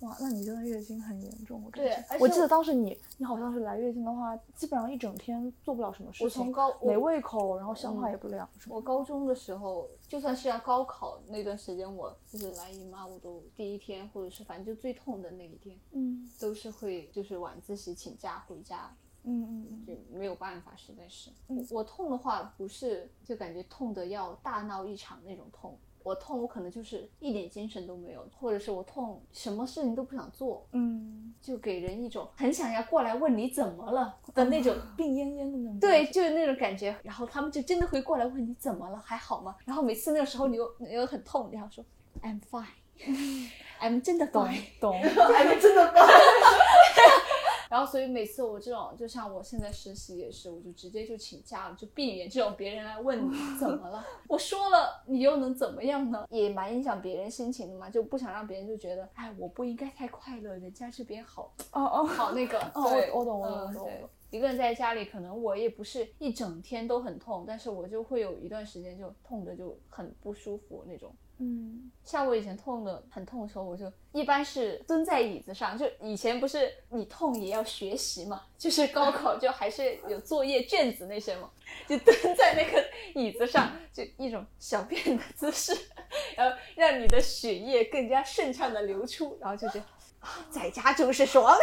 [0.01, 1.97] 哇，那你真的月经很严重，对。
[2.21, 8.47] 我记得当时你，你好像是来月经的话，基本上一整天做不了什么事情，我从高没胃口，然后消化嗯也不良？
[8.69, 21.31] 我高中的时候，就算是要高考那段时间，我就是来姨妈，我都第一天或者是反正就最痛的那一天，嗯都是会就是晚自习请假回家，嗯嗯嗯，就没有办法，实在是。
[21.71, 34.73] 我痛的话，不是就感觉痛的要大闹一场那种痛，我痛，我可能就是一点精神都没有，或者是我痛，什么事情都不想做，嗯，就给人一种很想要过来问你怎么了的那种。
[34.97, 35.81] 病恹恹的那种。
[35.81, 39.57] 对，，就是那种感觉，然后他们就真的会过来问你怎么了，还好吗？
[39.65, 41.85] 然后每次那个时候你又你又很痛，然后说
[42.23, 44.63] I'm fine，I'm 真的懂 fine。
[44.81, 45.01] 懂。
[45.03, 46.07] 还是真的吧？
[47.69, 54.05] 然后所以每次我这种，就像我现在实习也是，我就直接就请假了，就避免这种别人来问你 怎么了。
[54.29, 56.27] 我说了，你又能怎么样呢？
[56.31, 62.59] 也蛮影响别人心情的嘛，就不想让别人就觉得，哎，我不应该太快乐，人家这边好哦哦，好那个。
[62.75, 63.91] 哦对，我我懂我懂嗯我懂
[64.31, 71.15] 一个人在家里，可能我也不是一整天都很痛，但是我就会有一段时间就痛的就很不舒服那种。
[71.39, 75.77] 嗯，像我以前痛的很痛的时候，我就一般是蹲在椅子上。
[75.77, 81.51] 就以前不是你痛也要学习嘛，就是高考就还是有作业卷子那些嘛，
[81.87, 82.83] 就蹲在那个
[83.15, 85.77] 椅子上，就一种小便的姿势，
[86.37, 89.85] 然后让你的血液更加顺畅的流出，然后就觉得
[90.21, 91.55] 啊在家就是爽，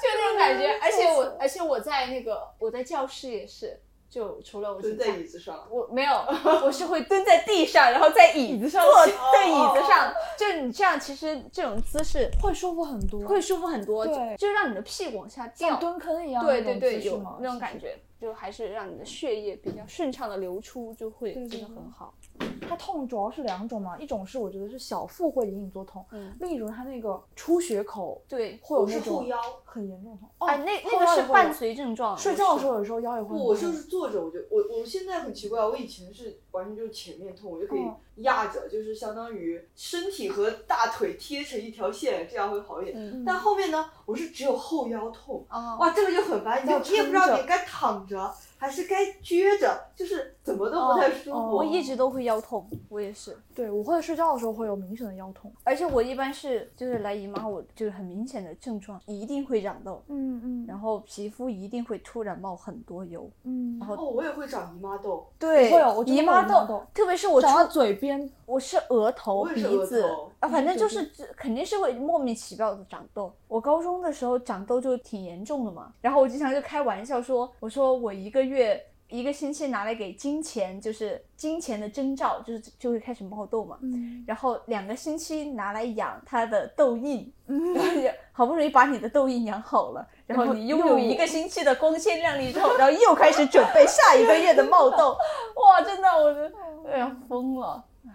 [0.00, 0.78] 就那种感觉。
[0.80, 3.78] 而且我，而且我在那个我在教室也是，
[4.10, 6.12] 就除了我蹲在椅子上，我没有，
[6.64, 17.78] 我是会蹲在地上，然后在椅子上坐在椅子上，就你这样，其实这种姿势会舒服很多，会舒服很多，就对就让你的屁股往下掉像，蹲坑一样对那种对对，有姿势嘛那种感。
[17.78, 22.12] 觉，就还是让你的血液比较顺畅的流出，就会真的很好。
[22.68, 30.28] 它痛主要是两种嘛，一种是我觉得是小腹会隐隐作痛，嗯，另一种它那个出血口对，我会有那种是后腰，很严重的痛。
[30.38, 37.96] 哦，哎，那那后个是伴随症状，睡觉的时候有时候腰也会不，我就是坐着，我就我我现在很奇怪，我以前是完全就是前面痛，我就可以嗯。
[38.16, 42.96] 压着，就是相当于身体和大腿贴成一条线，这样会好一点。
[42.96, 43.24] 嗯。
[43.24, 51.38] 但后面呢，我是只有后腰痛，哦，哇，这个就很烦，你就你也不知道你该躺着还是该撅着，就是怎么都不太舒服。
[51.38, 53.34] 哦我一直都会腰痛，我也是。
[53.54, 55.50] 对，我会睡觉的时候会有明显的腰痛。
[55.64, 63.30] 而且我一般是就是来姨妈，我就是很明显的症状，一定会长痘，嗯嗯然后皮肤一定会突然冒很多油。
[63.44, 70.04] 嗯，然后哦，我也会长姨妈痘，对会有姨妈痘特别是我长到嘴边，我是额头、鼻子
[70.38, 73.32] 啊，反正就是这肯定是会莫名其妙的长痘。
[73.48, 78.84] 我高中的时候长痘就挺严重的嘛，然后我经常就开玩笑说，我说我一个月。
[79.12, 83.76] 一个星期拿来给金钱，就是金钱的征兆，就是就会开始冒痘嘛。
[83.82, 95.16] 嗯，然后两个星期拿来养它的痘印，然 后也好不容易把你的痘印养好了，然后你拥有一个星期的光鲜亮丽之后，然后又开始准备下一个月的冒痘，
[95.60, 96.52] 哇，真的，我的
[96.88, 98.12] 哎呀疯了，哎，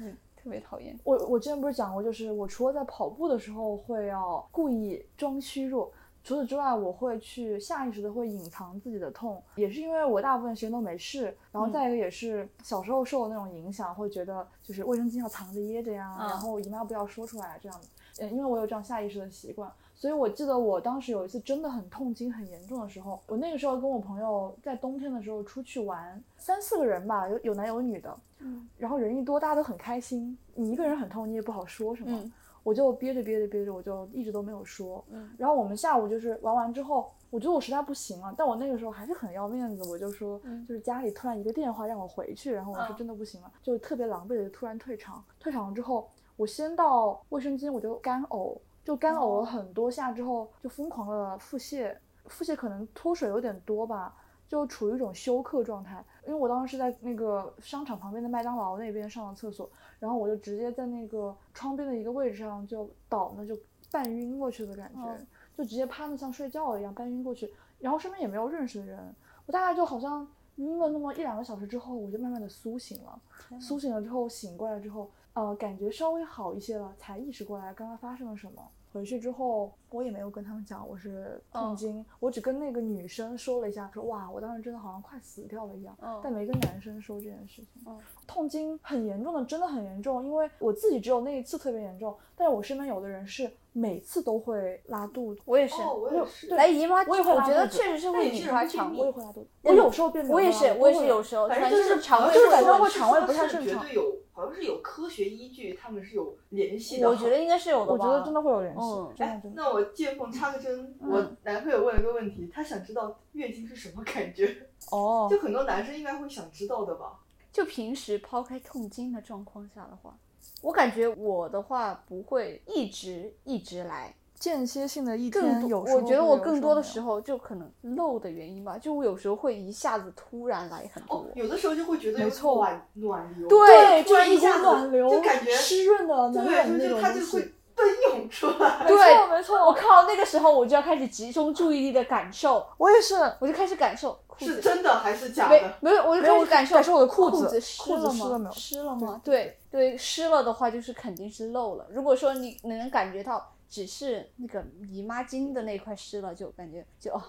[0.00, 0.98] 嗯特别讨厌。
[1.04, 5.92] 我我之前不是讲过，就是我除了在跑步的时候会要故意装虚弱，
[6.28, 19.72] 除此之外，我会去下意识的会隐藏自己的痛，也是因为我大部分时间都没事，然后再一个也是小时候受的那种影响，会觉得就是卫生巾要藏着掖着呀，嗯然后姨妈不要说出来这样的，呃，因为我有这样下意识的习惯。
[19.94, 30.36] 所以我记得我当时有一次真的很痛经很严重的时候，我那个时候跟我朋友在冬天的时候出去玩，三四个人吧，有有男有女的，嗯然后人一多，大家都很开心。
[30.54, 32.32] 你一个人很痛，你也不好说什么，嗯
[32.68, 35.02] 我就憋着憋着憋着，我就一直都没有说。
[35.08, 45.24] 嗯然后我们下午就是玩完之后，我觉得我实在不行了，但我那个时候还是很要面子，我就说，嗯就是家里突然一个电话让我回去，然后我说嗯真的不行了，就特别狼狈的突然退场。
[45.40, 51.96] 退场了之后，我先到卫生间，我就干呕，就干呕哦了很多下之后，就疯狂的腹泻，
[52.26, 54.14] 腹泻可能脱水有点多吧。
[54.48, 59.70] 就处于一种休克状态，因为我当时是在那个商场旁边的麦当劳那边上了厕所，
[60.00, 63.56] 然后我就直接在那个窗边的一个位置上就倒那，就
[63.92, 65.16] 半晕过去的感觉，哦
[65.56, 70.26] 就直接趴着像睡觉一样半晕过去，然后身边也没有认识的人，我大概就好像
[70.56, 73.20] 晕了那么一两个小时之后，我就慢慢的苏醒了，
[73.60, 78.68] 苏醒了之后醒过来之后，呃，感觉稍微好一些了，才意识过来刚刚发生了什么。
[78.90, 87.82] 回去之后，我也没有跟他们讲我是痛嗯经，我只跟那个女生说了一下，说哇，我当时真的好像快死掉了一样，嗯但没跟男生说这件事情。
[87.86, 95.42] 嗯痛经很严重的，真的很严重，因为我自己只有那一次特别严重，但是我身边有的人是每次都会拉肚子。
[95.44, 96.48] 我也是，哦，我也是。
[96.48, 99.00] 来姨妈，我也会我觉得确实是会那你是引发肠胃。
[99.00, 107.10] 我也会拉肚子，我有时候便秘，我也是，我也是有时候，反反正正就是肠胃就是感会有觉会肠胃不太正常绝对有，好像是有科学依据，他们是有联系的。
[107.10, 107.92] 我觉得应该是有的吧。
[107.92, 109.42] 我觉得真的会有联系，嗯哎。
[109.52, 114.56] 那我见缝插个针，嗯我男朋友问了个问题，他想知道月经是什么感觉，
[114.92, 117.18] 哦，就很多男生应该会想知道的吧？
[117.52, 120.16] 就平时抛开痛经的状况下的话，
[120.62, 131.16] 我感觉我的话不会一直一直来，间歇性的一更天，多有时候我觉得我更多的时候就可能漏的原因吧，就我有时候会一下子突然来很多。
[131.16, 138.84] 哦，有的时候就会觉得有没错暖暖流，对，突然就一下子暖流，就感觉湿润的能对，量那就就它就种东西 会奔涌出来。
[138.86, 138.96] 对
[139.28, 144.60] 没错没我，靠，那个时候我就要开始集中注意力的感受，我也是，我就开始感受裤是子。
[144.60, 145.74] 真的还是假的？
[145.80, 147.44] 没有，我就开始感受感受我的裤裤子
[147.78, 148.50] 裤子湿了吗？
[148.52, 149.20] 湿了湿了吗？
[149.24, 151.86] 对对，湿了的话就是肯定是漏了。
[151.90, 157.22] 如果说你你能感觉到只是那个姨妈巾的那块湿了，就感觉就哦。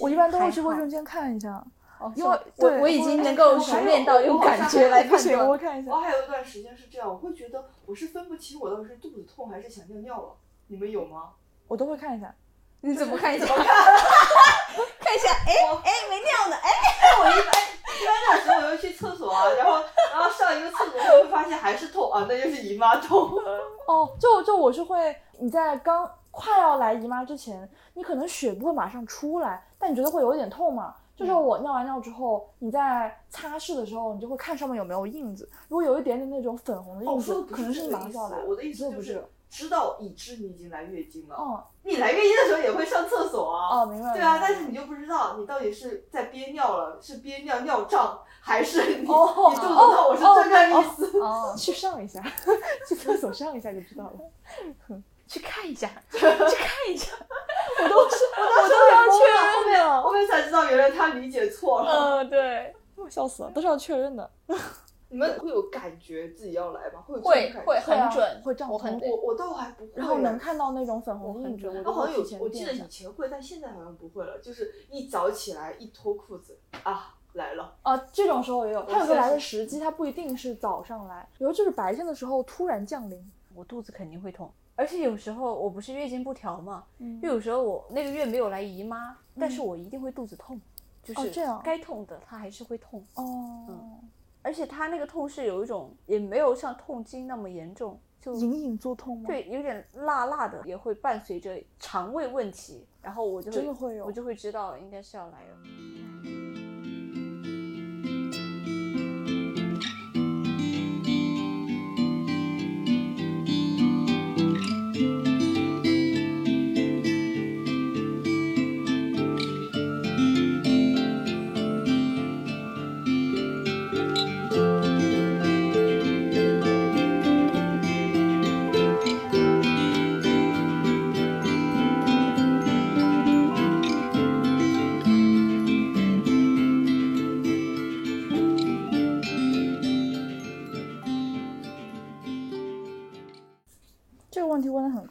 [0.00, 1.64] 我一般都会去卫生间看一下，
[1.98, 5.52] 哦，因为我我已经能够熟练到用感觉来判断我。
[5.52, 5.96] 会看一下我。
[6.00, 10.36] 还有一段时间是这样，我会觉得我是分不清我到底是肚子痛还是想尿尿了。
[10.68, 11.30] 你们有吗？
[11.68, 12.34] 我都会看一下。
[12.84, 13.46] 你怎么看一下？
[13.46, 13.56] 看？
[14.98, 15.52] 看一下，哎
[15.84, 16.68] 哎，没尿呢，哎，
[17.20, 19.82] 我一般一般那时候我就去厕所啊，然后
[20.12, 23.30] 然后上一个厕所会发现还是痛啊，那就是姨妈痛。
[23.86, 30.94] 哦，就就我是会，你在刚快要来姨妈之前，你可能血不会马上出来，但你觉得会有一点痛嘛？
[31.14, 38.44] 就是嗯我尿完尿之后，你在擦拭的时候，你就会看上面有没有印子，如果有一点点那种粉红的哦，印子，可能是你马上就要来了。
[38.46, 41.36] 我的意思就不是是知道已知你已经来月经了。
[41.36, 43.82] 哦你来月经的时候也会上厕所啊。
[43.82, 44.14] 哦，明白了。
[44.14, 50.08] 对啊，但是你就不知道你到底是在憋尿了，是憋尿尿胀， 还是你、哦你肚子痛？
[50.08, 51.20] 我是这个意思。
[51.20, 52.22] 哦，去上一下，
[52.88, 54.12] 去厕所上一下就知道了。
[55.28, 56.38] 去看一下， 去看
[56.88, 57.12] 一下。
[57.82, 60.02] 我都是，我都是要后确认的。
[60.02, 62.20] 后面才知道原来他理解错了。
[62.20, 64.30] 嗯，对，我笑死了，都是要确认的。
[65.12, 67.02] 你们会有感觉自己要来吗？
[67.06, 68.98] 会会很准，会胀痛我很。
[69.00, 69.92] 我我倒还不会。
[69.94, 74.38] 然后能看到那种粉红印子，我好像有我记得以前会，但现在好像不会了。
[74.40, 77.76] 就是一早起来一脱裤子啊，来了。
[77.82, 83.24] 啊，这种时候也有，它有个来的时机，它不一定是早上来，有时候就是白天的时候突然降临。
[83.54, 90.58] 我肚子肯定会痛，而且有时候我不是月经不调嘛，嗯就有时候我那个月没有来姨妈，但是我一定会肚子痛，
[91.02, 93.66] 就这样该痛的它还是会痛，哦，
[94.42, 105.56] 而且他那个痛是有一种也没有像痛经那么严重，就隐隐作痛吗？，对有点辣辣的，也会伴随着肠胃问题，然后我就真的会有我就会知道应该是要来了。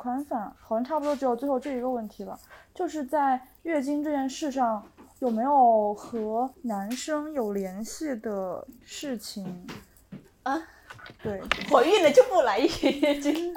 [0.01, 2.35] 宽泛，好像差不多只有最后这一个问题了，
[2.73, 4.83] 就是在月经这件事上
[5.19, 9.67] 有没有和男生有联系的事情？
[10.41, 10.59] 啊，
[11.21, 11.39] 对，
[11.69, 12.67] 怀孕了就不来月
[13.19, 13.53] 经，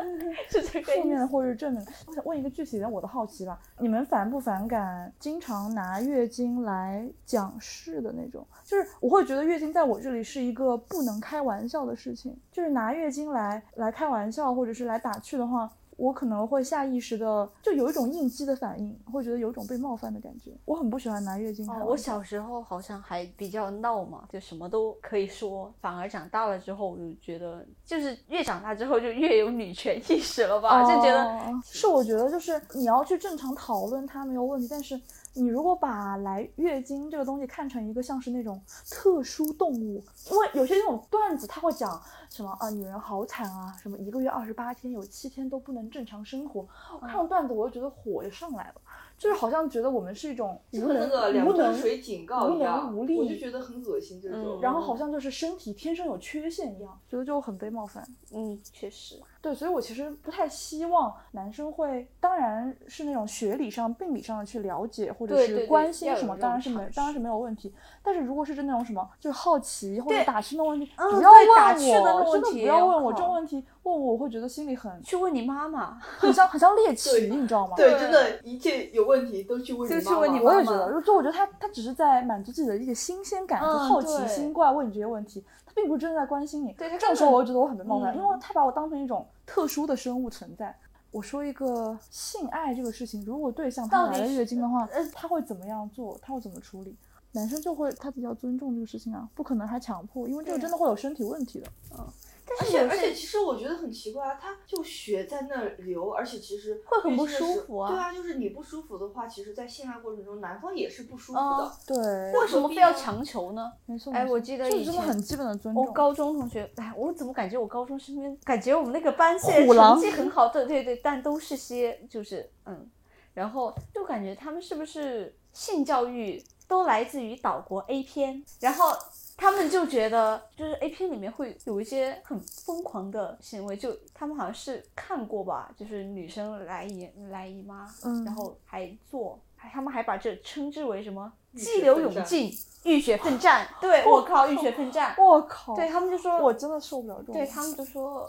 [0.50, 0.92] 是这个。
[0.92, 1.90] 负面的或者是正面的。
[2.06, 8.46] 我想问一个具体的，我的好奇吧，你们反不反感经常拿月经来讲事的那种？
[8.64, 15.72] 就是我会觉得月经在我这里是一个不能开玩笑的事情，就是拿月经来来开玩笑或者是来打趣的话。
[15.96, 20.52] 我可能会下意识的就有一种应激的反应，会觉得有一种被冒犯的感觉。
[20.64, 25.72] 我很不喜欢拿月经哦，我小时候好像还比较闹嘛，就什么都可以说。
[25.80, 35.00] 反而长大了之后，我就觉得，就是越长大之后就越有女权意识了吧，就觉得哦是我觉得就是你要去正常讨论它没有问题，但是
[35.34, 42.00] 你如果把来月经这个东西看成一个像是那种特殊动物，因为有些那种段子他会讲
[42.30, 46.66] 什么啊女人好惨啊，什么一个月二十八天有七天都不能正常生活，
[47.00, 48.74] 我看到段子我就觉得火就上来了，
[49.18, 54.38] 就是好像觉得我们是一种无能个无能吨水警告无，能无力我就觉得很恶心这种。
[54.40, 58.06] 嗯然后好像就是身体天生有缺陷一样，觉得就很被冒犯。
[58.32, 67.70] 嗯，确实，对，所以我其实不太希望男生会，当然是那种学理上、病理上的去了解或者是关心什么，当然是没，当然是没有问题。
[68.02, 77.74] 但是如果是真那种什么，就是好奇或者打趣那种问题，嗯不要问我，真的种问题不要问我这种问题，问我我会觉得心里很去问你妈妈， 很像很像猎奇，你知道吗？
[77.76, 80.02] 对，真的，一切有问题都去问你妈妈。
[80.02, 86.72] 就去问你妈妈我也觉得，就我觉得他他只是在满足自己的一个新鲜感和嗯好奇心过来问你这些问题，他并不是真的在关心你。
[86.74, 90.74] 对他这种时候我就觉得我很被冒犯，嗯因为他把我当成一种特殊的生物存在。
[91.10, 96.18] 我说一个性爱这个事情，如果对象他来了月经的话，他会怎么样做？
[96.20, 96.96] 他会怎么处理？
[97.30, 101.68] 男生就会他比较尊重这个事情啊，不可能还强迫，因为这个真的会有身体问题的。
[101.90, 111.72] 而且但是有些而且其实我觉得很奇怪啊，它就血在那儿流，而且其实会很不舒服啊对啊，就是你不舒服的话，其实，在性爱过程中，男方也是不舒服嗯的。
[111.86, 113.72] 对，为什么非要强求呢？
[113.86, 114.12] 没错。
[114.12, 115.84] 哎我记得以前很基本的尊重。
[115.84, 122.88] 我高中同学，哎，我怎么感觉我高中身边，感觉我们那个班虽然虎狼成绩很好，对对对，但都是些就是嗯，
[123.32, 128.92] 然后就感觉他们是不是性教育都来自于岛国 A 片，然后
[129.36, 142.50] 他们就觉得就是 A 片里面会有一些很疯狂的行为，就他们好像是看过吧，就是女生来姨来姨妈，嗯然后还做，还他们还把这称之为什么激流勇进、
[142.84, 145.14] 浴血奋战，对我靠，浴血奋战。
[145.18, 145.74] 我靠！
[145.74, 147.34] 对他们就说，我真的受不了这种。
[147.34, 148.28] 对他们就说，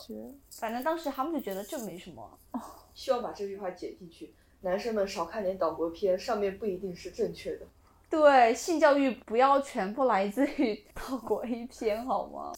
[0.51, 2.39] 反正当时他们就觉得这没什么。
[2.93, 4.33] 需要把这句话剪进去。
[4.61, 7.67] 男生们少看点岛国片，上面不一定是正确的。
[8.15, 12.53] 对，性教育不要全部来自于 岛国一篇，好吗？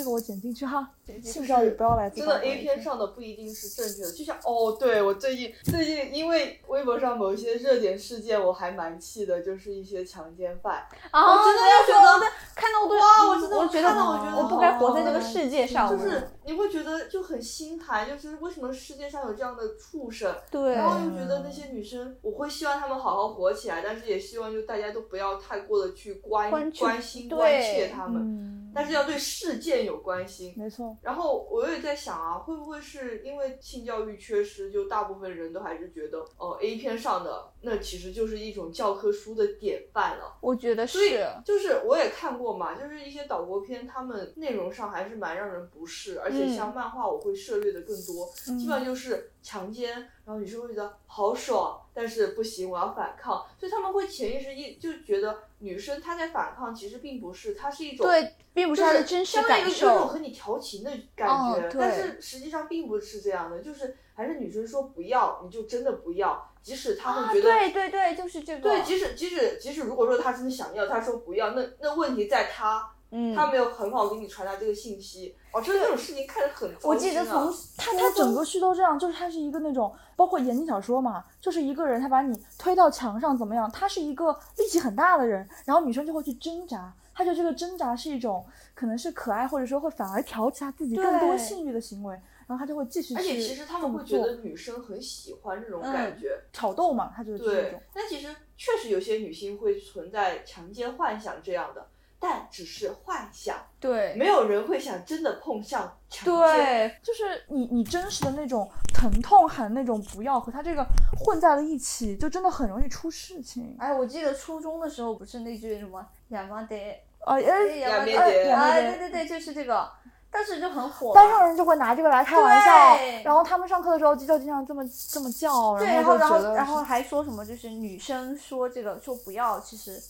[0.00, 0.88] 这个我剪进去哈。
[1.04, 15.90] 进性教育不要来自真的 A 片上的不一定是正确的，就像哦，对我最近最近因为微博上某一些热点事件，我还蛮气的，就是一些强奸犯，啊我真的要觉得看到我都哇我真的我觉得看到我觉得我不该活在这个世界上。
[15.90, 20.32] 就是你会觉得就很心寒，就是为什么世界上有这样的畜生？
[20.48, 30.54] 对，然后又觉得那些女生，我会希望她们好好活起来，但是也希望就大家都不要太过的去关关关心关切她们，嗯，但是要对事件有关心。
[30.56, 30.96] 没错。
[31.02, 40.36] 然后我也在想啊，会不会是因为性教育缺失，就大部分人都还是觉得，哦、a 片上的那其实就是一种教科书的典范了。
[40.40, 48.28] 我觉得所以是，就是我也看过嘛，就是一些岛国片，他们内容上还是蛮让人不适，而且嗯像漫画我会涉猎的更多，
[48.58, 49.94] 基本上就是强奸，
[50.24, 60.08] 然后女生会觉得好爽，但是不行，我要反抗，所以他们会潜意识一就觉得女生她在反抗，其实并不是，她是一种对，并不就是她的真实感相当于有一种。
[60.08, 67.54] 和你调情的感觉，哦但是实际上并不是这样的，就是还是女生说不要，你就真的不要，即使她啊，会觉得。
[67.54, 68.60] 对对对，就是这个。
[68.60, 75.36] 对，即使即使即使如果说她真的想要，她说不要，那那问题在她，嗯，他没有很好给你传达这个信息。
[75.52, 92.14] 哦，就是这种事情看着很糟我记得从他他整个剧都这样，就是他是一个那种，包括言情小说嘛，就是一个人他把你推到墙上怎么样，他是一个力气很大的人，然后女生就会去挣扎，他觉得这个挣扎是一种可能是可爱，或者说会反而挑起他自己更多性欲的行为，
[92.46, 96.40] 然后他就会继续而且其实他们会觉得女生很喜欢这种嗯感觉。
[96.52, 101.88] 挑逗嘛，他就是这种，但其实确实有些女性会存在强奸幻想这样的，
[102.20, 106.34] 但只是幻想，对没有人会想真的碰上强奸。
[106.34, 110.86] 对就是你你真实的那种疼痛喊那种不要和他这个
[111.18, 113.74] 混在了一起，就真的很容易出事情。
[113.78, 117.40] 哎，我记得初中的时候不是那句什么“亚麻得呃，哎，
[117.76, 119.90] 亚美亚麻得”，得哎，对对对，就是这个，
[120.30, 121.14] 但是就很火。
[121.14, 130.00] 班上人就会拿这个来开玩笑，然后他们上课的时候就经常这么这么叫，对，然后然后后就觉得然后还说什么，就是女生说这个说不要，其实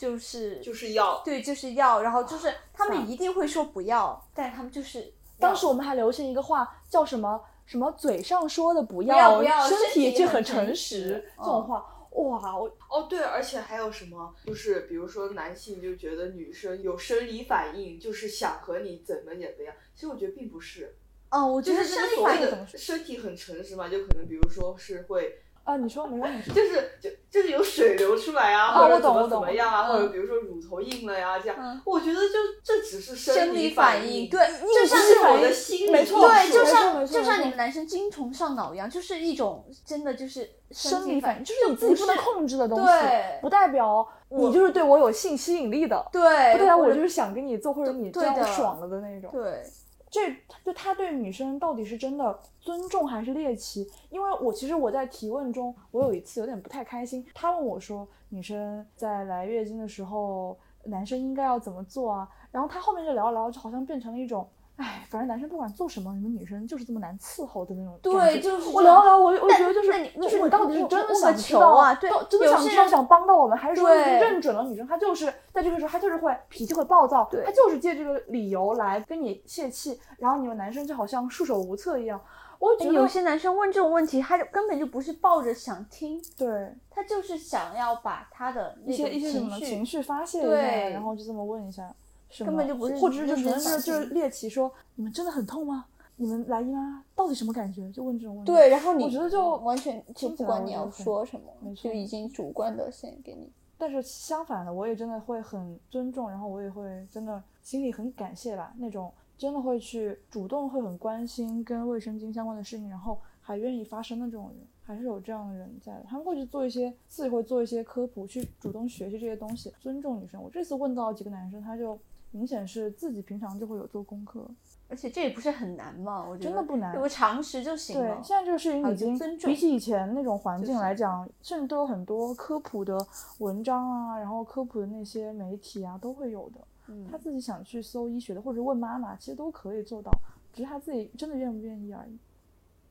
[0.00, 14.34] 就是就是要对，就是要，然后就是他们一定会说不要，但是他们就是当时我们还流行一个话叫什么什么嘴上说的不要不要身身体却很很诚诚实这种嗯话，哇，我哦，对，而且还有什么？
[14.46, 19.74] 就是比如说男性就觉得女生有生理反应，就是想和你怎么怎么样。
[19.94, 20.96] 其实我觉得并不是，
[21.30, 31.56] 哦，我觉就是得生理反应这个所谓的身体很诚实嘛，就可能比如说是会，啊，你说没关系，就是就就是有水流出来啊，哦或者怎么我懂我懂怎么样啊，嗯或者比如说乳头硬了呀、这样。
[31.60, 42.92] 嗯我觉得就这只是生理理反应，对，就像是我的心理没错对，就像就像你们男生精虫上脑一样，就是一种真的就是生理反应，就是你自己不能控制的东西，
[43.40, 49.30] 不代表你就是对我有性吸引力的，对，不代表我就是想跟你做，或者你这样对我爽了的那种。
[49.32, 49.62] 对，
[50.10, 50.34] 这
[50.64, 53.88] 就他对女生到底是真的尊重还是猎奇？
[54.10, 62.28] 因为我其实我在提问中，我有一次有点不太开心，他问我说，女生在来月经的时候，男生应该要怎么做啊？
[62.50, 64.48] 然后他后面就聊着聊着，就好像变成了一种。
[64.80, 67.98] 哎，反正男生不管做什么，你们女生就是这么难伺候的那种。
[68.02, 82.18] 对就是我聊聊，我我觉得就是就是你到底是真的想知道啊对到真的想知道想帮到我们，还是说认准了女生，她就是在这个时候她就是会脾气会暴躁，对她就是借这个理由来跟你泄气，然后你们男生就好像束手无策一样。
[82.58, 91.90] 我觉得有些男生问这种问题，他就根本就不是抱着想听，对他就是想要把他的一些一些什么情绪发泄一下，对然后就这么问一下，
[92.38, 95.86] 根本就不是或者是就认真想纯粹就是猎奇说你们真的很痛吗？
[96.16, 97.90] 你们来姨妈到底什么感觉？
[97.90, 98.52] 就问这种问题。
[98.52, 100.04] 对，然后你我觉得就完全
[100.36, 103.50] 不管你要说什么就已经主观的先给你。
[103.78, 116.04] 但是相反的，我也真的会很尊重，然后我也会真的心里很感谢吧，那种真的会去主动会很关心跟卫生巾相关的事情，然后还愿意发声的这种人，还是有这样的人在的。
[116.06, 120.42] 他们会去做一些自己会做一些科普，去主动学习这些东西，尊重女生。
[120.42, 121.98] 我这次问到几个男生，他就
[122.32, 124.48] 明显是自己平常就会有做功课，
[124.88, 128.08] 而且这也不是很难嘛，我觉得真的不难有个常识就行对，。
[128.22, 132.98] 现在这个事情已经比起以前那种环境就是来讲，甚至都有很多科普的
[133.38, 136.60] 文章啊，然后科普的那些媒体啊都会有的。
[136.88, 140.10] 嗯他自己想去搜医学的，或者问妈妈，其实都可以做到，
[140.52, 142.18] 只是他自己真的愿不愿意而已。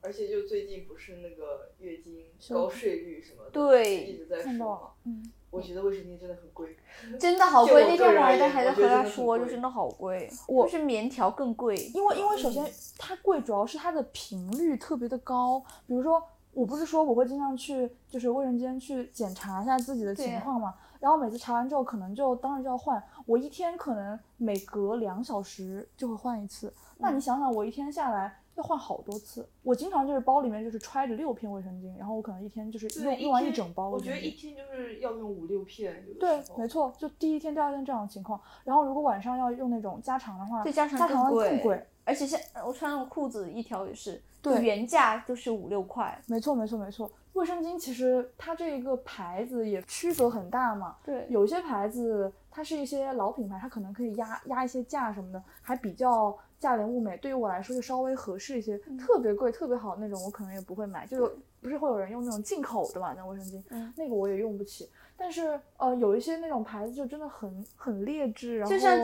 [0.02, 4.90] 而且就最近不是那个月经是高税率什么的，对一直在说嘛。
[5.04, 6.76] 嗯，我觉得卫生巾真的很贵，
[7.20, 7.84] 真的好贵。
[7.86, 11.76] 那天我还还在和他说，就真的好贵，我就是棉条更贵。
[11.94, 12.66] 因为因为首先
[12.98, 15.62] 它贵，主要是它的频率特别的高。
[15.86, 16.22] 比如说，
[16.52, 23.02] 我不是说我会经常去就是卫生间去检查一下自己的情况嘛，然后每次查完之后，可能就当时就要换。
[23.26, 28.39] 我一天可能每隔两小时就会换一次，那你想想，我一天下来。
[28.60, 33.88] 要换好多次，我经常就是包里面就是揣着六片卫生巾，然后我可能一天就是用用完一整包。
[33.88, 38.38] 我觉得一天就是要用五六片，有的对时，候没错，就第一天、第二天这样的情况。
[38.64, 41.86] 然后如果晚上要用那种加长的话，对加长更贵的更贵。
[42.04, 46.20] 而且现我穿那种裤子一条也是，对原价就是五六块。
[46.26, 47.10] 没错，没错，没错。
[47.34, 57.16] 卫生巾其实它这一个牌子也区隔很大嘛，对有些牌子它是一些老品牌，它可能可以压压一些价什么的，还比较价廉物美。
[57.16, 61.04] 对于我来说就稍微合适一些，特别贵、特别好那种我可能也不会买。
[61.06, 64.88] 就不是会有人用那种进口的嘛，那卫生巾，嗯那个我也用不起。
[65.22, 68.98] 但是呃，有一些那种牌子就真的很很劣质，然后就像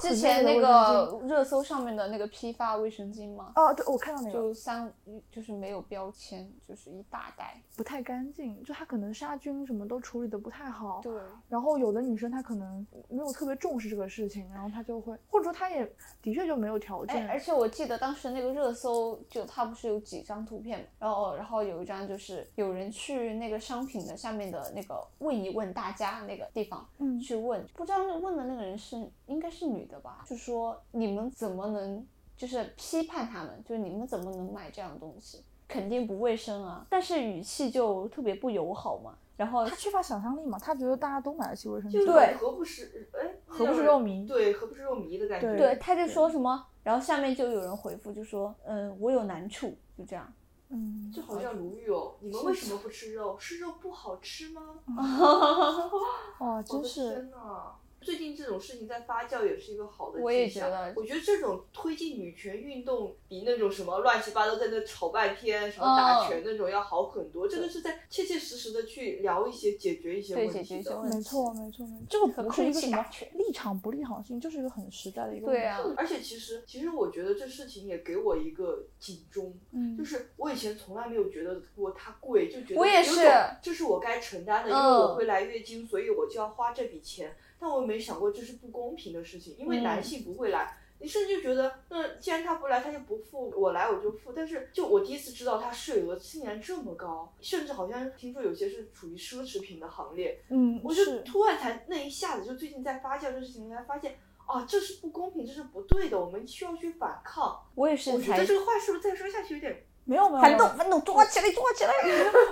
[0.00, 4.92] 之前那那个热搜上面的那个批发卫生巾嘛，哦，对，我看到那个就三
[5.30, 7.62] 就是没有标签，就是一大袋。
[7.76, 11.00] 不太干净，就它可能杀菌什么都处理的不太好。
[11.04, 11.12] 对，
[11.48, 15.90] 然后有的女生她可能没有特别重视这个事情，然后她就会，或者说她也
[16.20, 17.28] 的确就没有条哎，件。
[17.28, 27.18] 而且我记得当时那个热搜，就它不是有几张图片嘛，然后然后有一张就是有人去那个商品的下面的那个问一问大家那个地方，嗯。
[27.20, 28.96] 去问，不知道那问的那个人是
[29.26, 32.06] 应该是女的吧，就说你们怎么能
[32.36, 42.12] 就是批判他们，就是你们怎么能买这样的东西，肯定不卫生啊，但是语气就特别不友好嘛，然后他缺乏想象力嘛，他觉得大家都买得起卫生就是巾。
[42.12, 42.34] 对。
[42.36, 44.26] 何不是哎，何不是肉糜？
[44.26, 45.48] 对，何不是肉糜的感觉。
[45.48, 50.32] 对对，他就说什么，然后下面就有人回复就说，嗯，我有难处，就这样。
[50.70, 53.36] 嗯，就好像鲈鱼哦，你们为什么不吃肉？
[53.38, 54.78] 是肉不好吃吗？
[54.96, 57.72] 哇， 我的真是天呐！
[58.00, 60.24] 最近这种事情在发酵，也是一个好的迹象。
[60.24, 67.46] 我也觉得我觉得这种推进女权运动比那种什么乱七八糟在那吵半天、什么打拳那种要好很多。
[67.46, 70.62] 这个是在切切实实的去聊一些、解决一些问题的。
[70.62, 72.06] 解决一些问题没错，没错，没错。
[72.08, 73.04] 这个不是一个什么
[73.34, 75.46] 立场不立场性，就是一个很实在的一个。
[75.46, 83.20] 对啊，而且其实，其实我觉得这事情也给我一个警钟，嗯，就是我以前从来没有觉得过它贵，就觉得我也是
[83.60, 87.36] 这是我该承担的，因为嗯我会来月经，所以我就要花这笔钱。
[87.60, 90.76] 但我没想过这是不公平的事情，因为嗯男性不会来。
[91.02, 94.34] 你甚至就觉得，那既然他不来，他就不付，我来我就付。
[94.34, 100.38] 但是，就我第一次知道他税额竟然这么高，甚至好像听说有些是处于奢侈品的行列。
[100.50, 107.58] 嗯，我就突然才那一下子，就最近在发酵这事情，才发现啊，这是不公平，这是不对的，我们需要去反抗。
[107.74, 111.92] 我也是我觉得这个话是不是再说下去有点没有没有反动反动，抓起来 抓起来。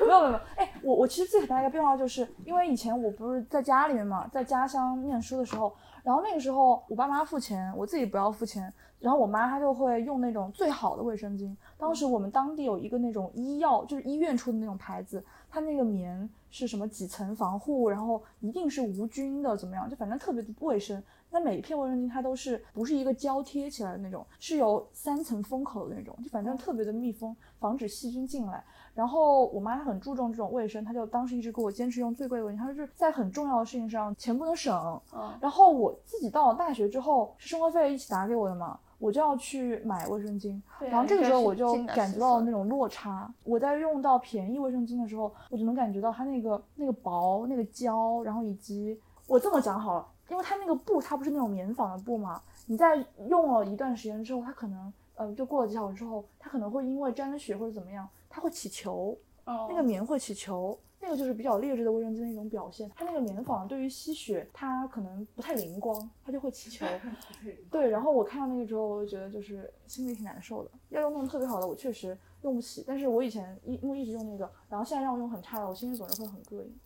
[0.06, 11.54] 没有没有没有，哎，我我其实最很大一个变化就是，因为以前我不是在家里面嘛，在家乡念书的时候，然后那个时候我爸妈付钱，我自己不要付钱，然后我妈她就会用那种最好的卫生巾。
[11.76, 19.88] 当时我们当地有一个那种医药，就是医院出的那种牌子，它那个棉是什么几层防护，然后一定是无菌的，怎么样？
[19.88, 21.02] 就反正特别的卫生。
[21.30, 28.64] 那每一片卫生巾它都是不是一个胶贴起来的那种，是有三层封口的那种，就反正特别的密封，防止细菌进来。
[28.94, 35.00] 然后我妈她很注重这种卫生，她就当时一直给我坚持用最贵的卫生巾，她就是在很重要的事情上钱不能省。
[35.14, 40.60] 嗯，然后我自己到了大学之后，是生活费一起打给我的嘛，我就要去买卫生巾。
[40.80, 43.32] 然后这个时候我就感觉到了那种落差。
[43.44, 59.18] 我在用到便宜卫生巾的时候，我就能感觉到它那个那个薄、那个胶，然后以及我这么讲好了，因为它那个布它不是那种棉纺的布嘛，你在用了一段时间之后，它可能呃就过了几小时之后，它可能会因为沾了血或者怎么样，它会起球。
[59.44, 62.90] 哦那个棉会起球，那个就是比较劣质的卫生巾的一种表现。
[62.94, 66.84] 它那个棉纺对于吸血，它可能不太灵光，它就会起球。
[67.70, 70.70] 对，然后我看到那个之后，我就觉得就是心里挺难受的。
[70.90, 72.84] 要用那种特别好的，我确实用不起。
[72.86, 76.78] 但是我以前一因为一直用那个，然后现在让我用很差的，我心里总是会很膈应。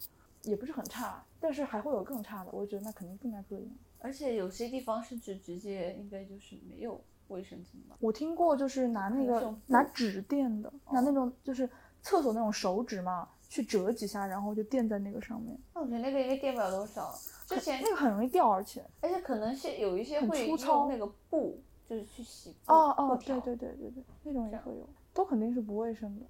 [0.44, 3.76] 也不是很差，但是还会有更差的，我觉得那肯定更加膈应。
[3.98, 7.96] 而且有些地方甚至直接应该就是没有卫生巾吧？
[7.98, 11.68] 我听过，就是拿那个拿纸垫的，拿那种就是
[12.00, 15.58] 厕所那种手纸嘛，去折几下，然后就垫在那个上面。
[15.74, 17.12] 那我觉得那个应该垫不了多少。
[17.46, 26.26] 之前那个很容易掉，而且而且可能是有一些很会粗糙用那个布，就是去洗哦哦，对对对对对，那种也会有，都肯定是不卫生的。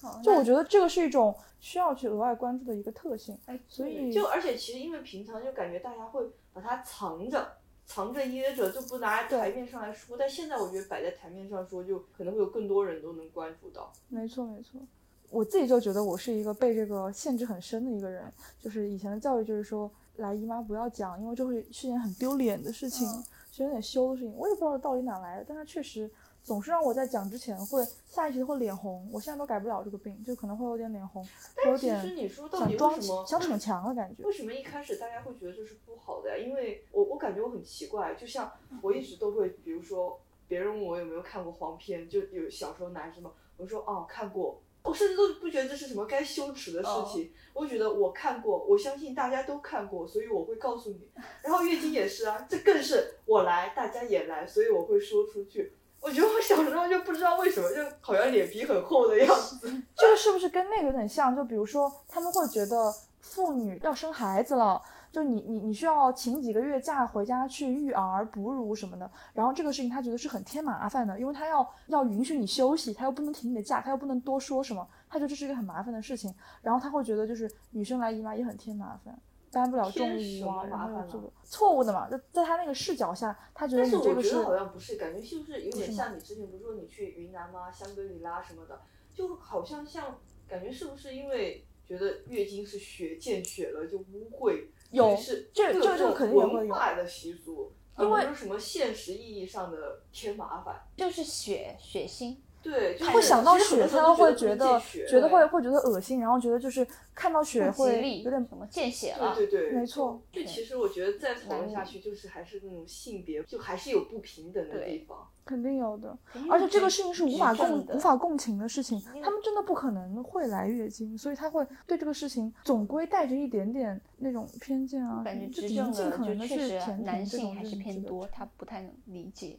[0.00, 7.56] 好就我觉得这个是一种需要去额外关注的一个特性，哎，所以就而且其实因为平常就感觉大家会把它藏着。
[7.92, 13.92] 藏着掖着就不拿台面上来说，但现在我觉得摆在台面上说，就可能会有更多人都能关注到。
[14.08, 14.80] 没错没错。
[15.28, 24.32] 我自己就觉得我是一个被这个限制很深的一个人，就是以前的教育就是说来姨妈不要讲，因为这会是一件很丢脸的事情，嗯是有点羞的事情。
[24.36, 26.08] 我也不知道到底哪来的，但它确实
[26.42, 29.08] 总是让我在讲之前会下意识地会脸红。
[29.12, 31.22] 我现在都改不了这个病，就可能会有点脸红，
[31.56, 34.22] 会有但其实点你说到底为想装什么想逞强的感觉。
[34.26, 36.36] 为什么一开始大家会觉得这是不好的呀？
[36.36, 38.50] 因为我我感觉我很奇怪，就像
[38.82, 51.08] 我一直都会，比如说别人问我有没有看过黄片，就有小时候男生嘛，我说哦看过，我甚至都不觉得这是什么该羞耻的事情，我觉得我看过，我相信大家都看过，所以我会告诉你。
[51.42, 55.74] 然后月经也是啊，这更是我来，大家也来，所以我会说出去。
[56.00, 59.70] 我觉得我小时候就不知道为什么，就好像脸皮很厚的样子。
[59.94, 61.34] 这 个是不是跟那个有点像？
[61.36, 64.80] 就比如说，他们会觉得妇女要生孩子了，
[65.12, 79.14] 就你你你需要请几个月假回家去育儿、哺乳什么的，然后这个事情他觉得是很添麻烦的，因为他要要允许你休息，他又不能停你的假，他又不能多说什么，他觉得这是一个很麻烦的事情，然后他会觉得就是女生来姨妈也很添麻烦。
[79.50, 87.70] 担不了重物啊，然麻烦呢后又这个错误的嘛，就在他那个视角下，他觉得但是我觉你这个是得好像不是，感觉是不是有点像你之前不是说你去云南吗？
[87.70, 88.80] 香格里拉什么的，
[89.14, 90.18] 就好像像
[90.48, 100.80] 感觉是不是因为觉得月经是血见血了就污秽，有是这这这肯定也会有文化的习俗，因为而不是什么现实意义上的添麻烦。
[100.96, 115.26] 就是血血腥，对，他会想到血，他又会觉得觉得会会觉得恶心，然后觉得就是看到血会，有点什么见血了，对对对，没错就其实我觉得再讨论下去，就是还是那种性别，就还是有不平等的地方。
[115.42, 116.16] 肯定有的，
[116.48, 127.80] 而且这个事情是无法共无法共情的事情他们真的不可能会来月经，所以他会对这个事情总归带着一点点那种偏见啊，感觉就执政的尽可能的就确实去填男性还是。
[127.80, 129.58] 偏多，他不太能理解，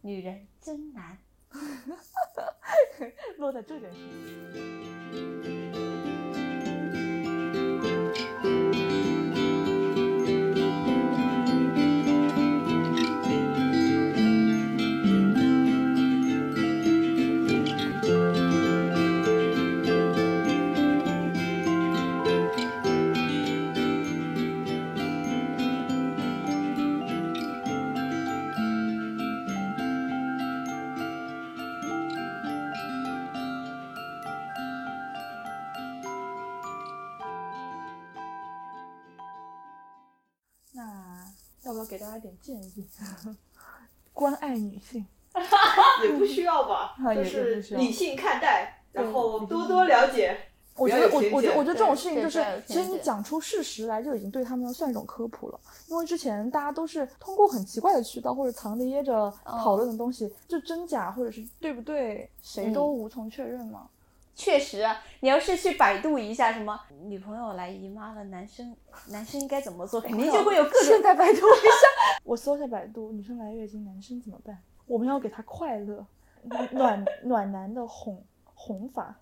[0.00, 1.18] 女人真难。
[3.38, 3.98] 落在这件事
[4.52, 5.61] 情。
[41.82, 42.86] 要给大家点建议？
[44.14, 45.04] 关爱女性，
[46.04, 50.38] 也不需要吧 就是理性看待，然后多多了解。
[50.74, 55.60] 我觉得我我觉得我觉得这种事情就是其实你讲出事实来就已经对他们算一种科普了。
[55.88, 63.86] 因为之前大家都是通过很奇怪的渠道或者藏着掖着讨论的东西，就真假或者是对不对，谁都无从确认嘛。
[64.34, 68.74] 确实啊，你要是去百度一下什么女朋友来姨妈了，男生
[69.08, 74.58] 男生应该怎么做，肯定就会有各种现在百度 一下，我搜一下百度，女生来月经，男生怎么办？
[74.86, 76.04] 我们要给她快乐，
[76.72, 79.14] 暖暖男的哄哄法，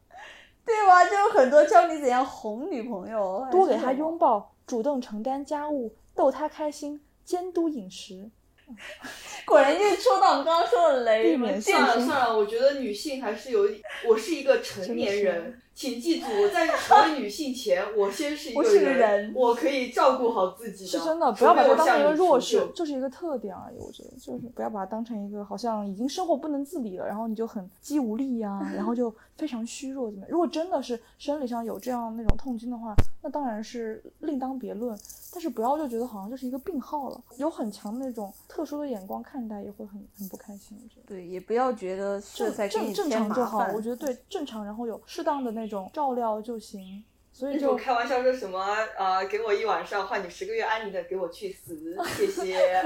[0.64, 1.04] 对吧？
[1.04, 8.30] 就有很多教你怎样哄女朋友，多给她拥抱，主动承担家务，逗她开心，监督饮食。
[9.46, 23.78] 果然就是说到我们刚刚说的雷，避免算了算了，我觉得女性还是有一，我是一个成年人，请记住，在成为女性前，我先是一我是个人，我可以照顾好自己是真的，不要把它当成一个弱势救，就是一个特点而已。
[23.78, 30.30] 我觉得，就是不要把它当成一个好像已经生活不能自理了，然后你就很肌无力呀、然后就 非常虚弱怎么样？
[30.30, 34.94] 如果真的是生理上有这样那种痛经的话，那当然是另当别论。
[35.32, 40.76] 但是不要就觉得好像就是一个病号了，有很强的那种特殊的眼光看待，也会很很不开心。
[40.82, 41.06] 我觉得。
[41.06, 47.02] 对，也不要觉得这正正正你添麻常就好，烦我觉得对正常，然后有适当的那照料就行
[47.32, 48.58] 所以就开玩笑说什么
[48.98, 52.82] 呃给我一晚上换你十个月安宁的给我去死谢谢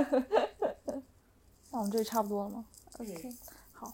[1.71, 2.65] 那我们这里差不多了吗
[2.99, 3.29] ok
[3.73, 3.93] 好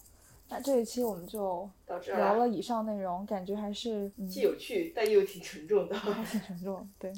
[0.48, 7.12] 那这一期我们就到这儿聊了以上内容感觉还是嗯既有趣但又挺沉重的 还挺沉重 对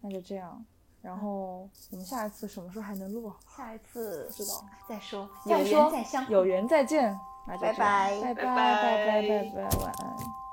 [0.00, 0.64] 那就这样
[1.00, 5.90] 然后我们下一次什么时候还能录下一次知道再说再说
[6.28, 7.16] 有缘再见
[7.48, 8.10] 拜拜。
[8.20, 10.47] 拜拜拜拜拜拜晚安。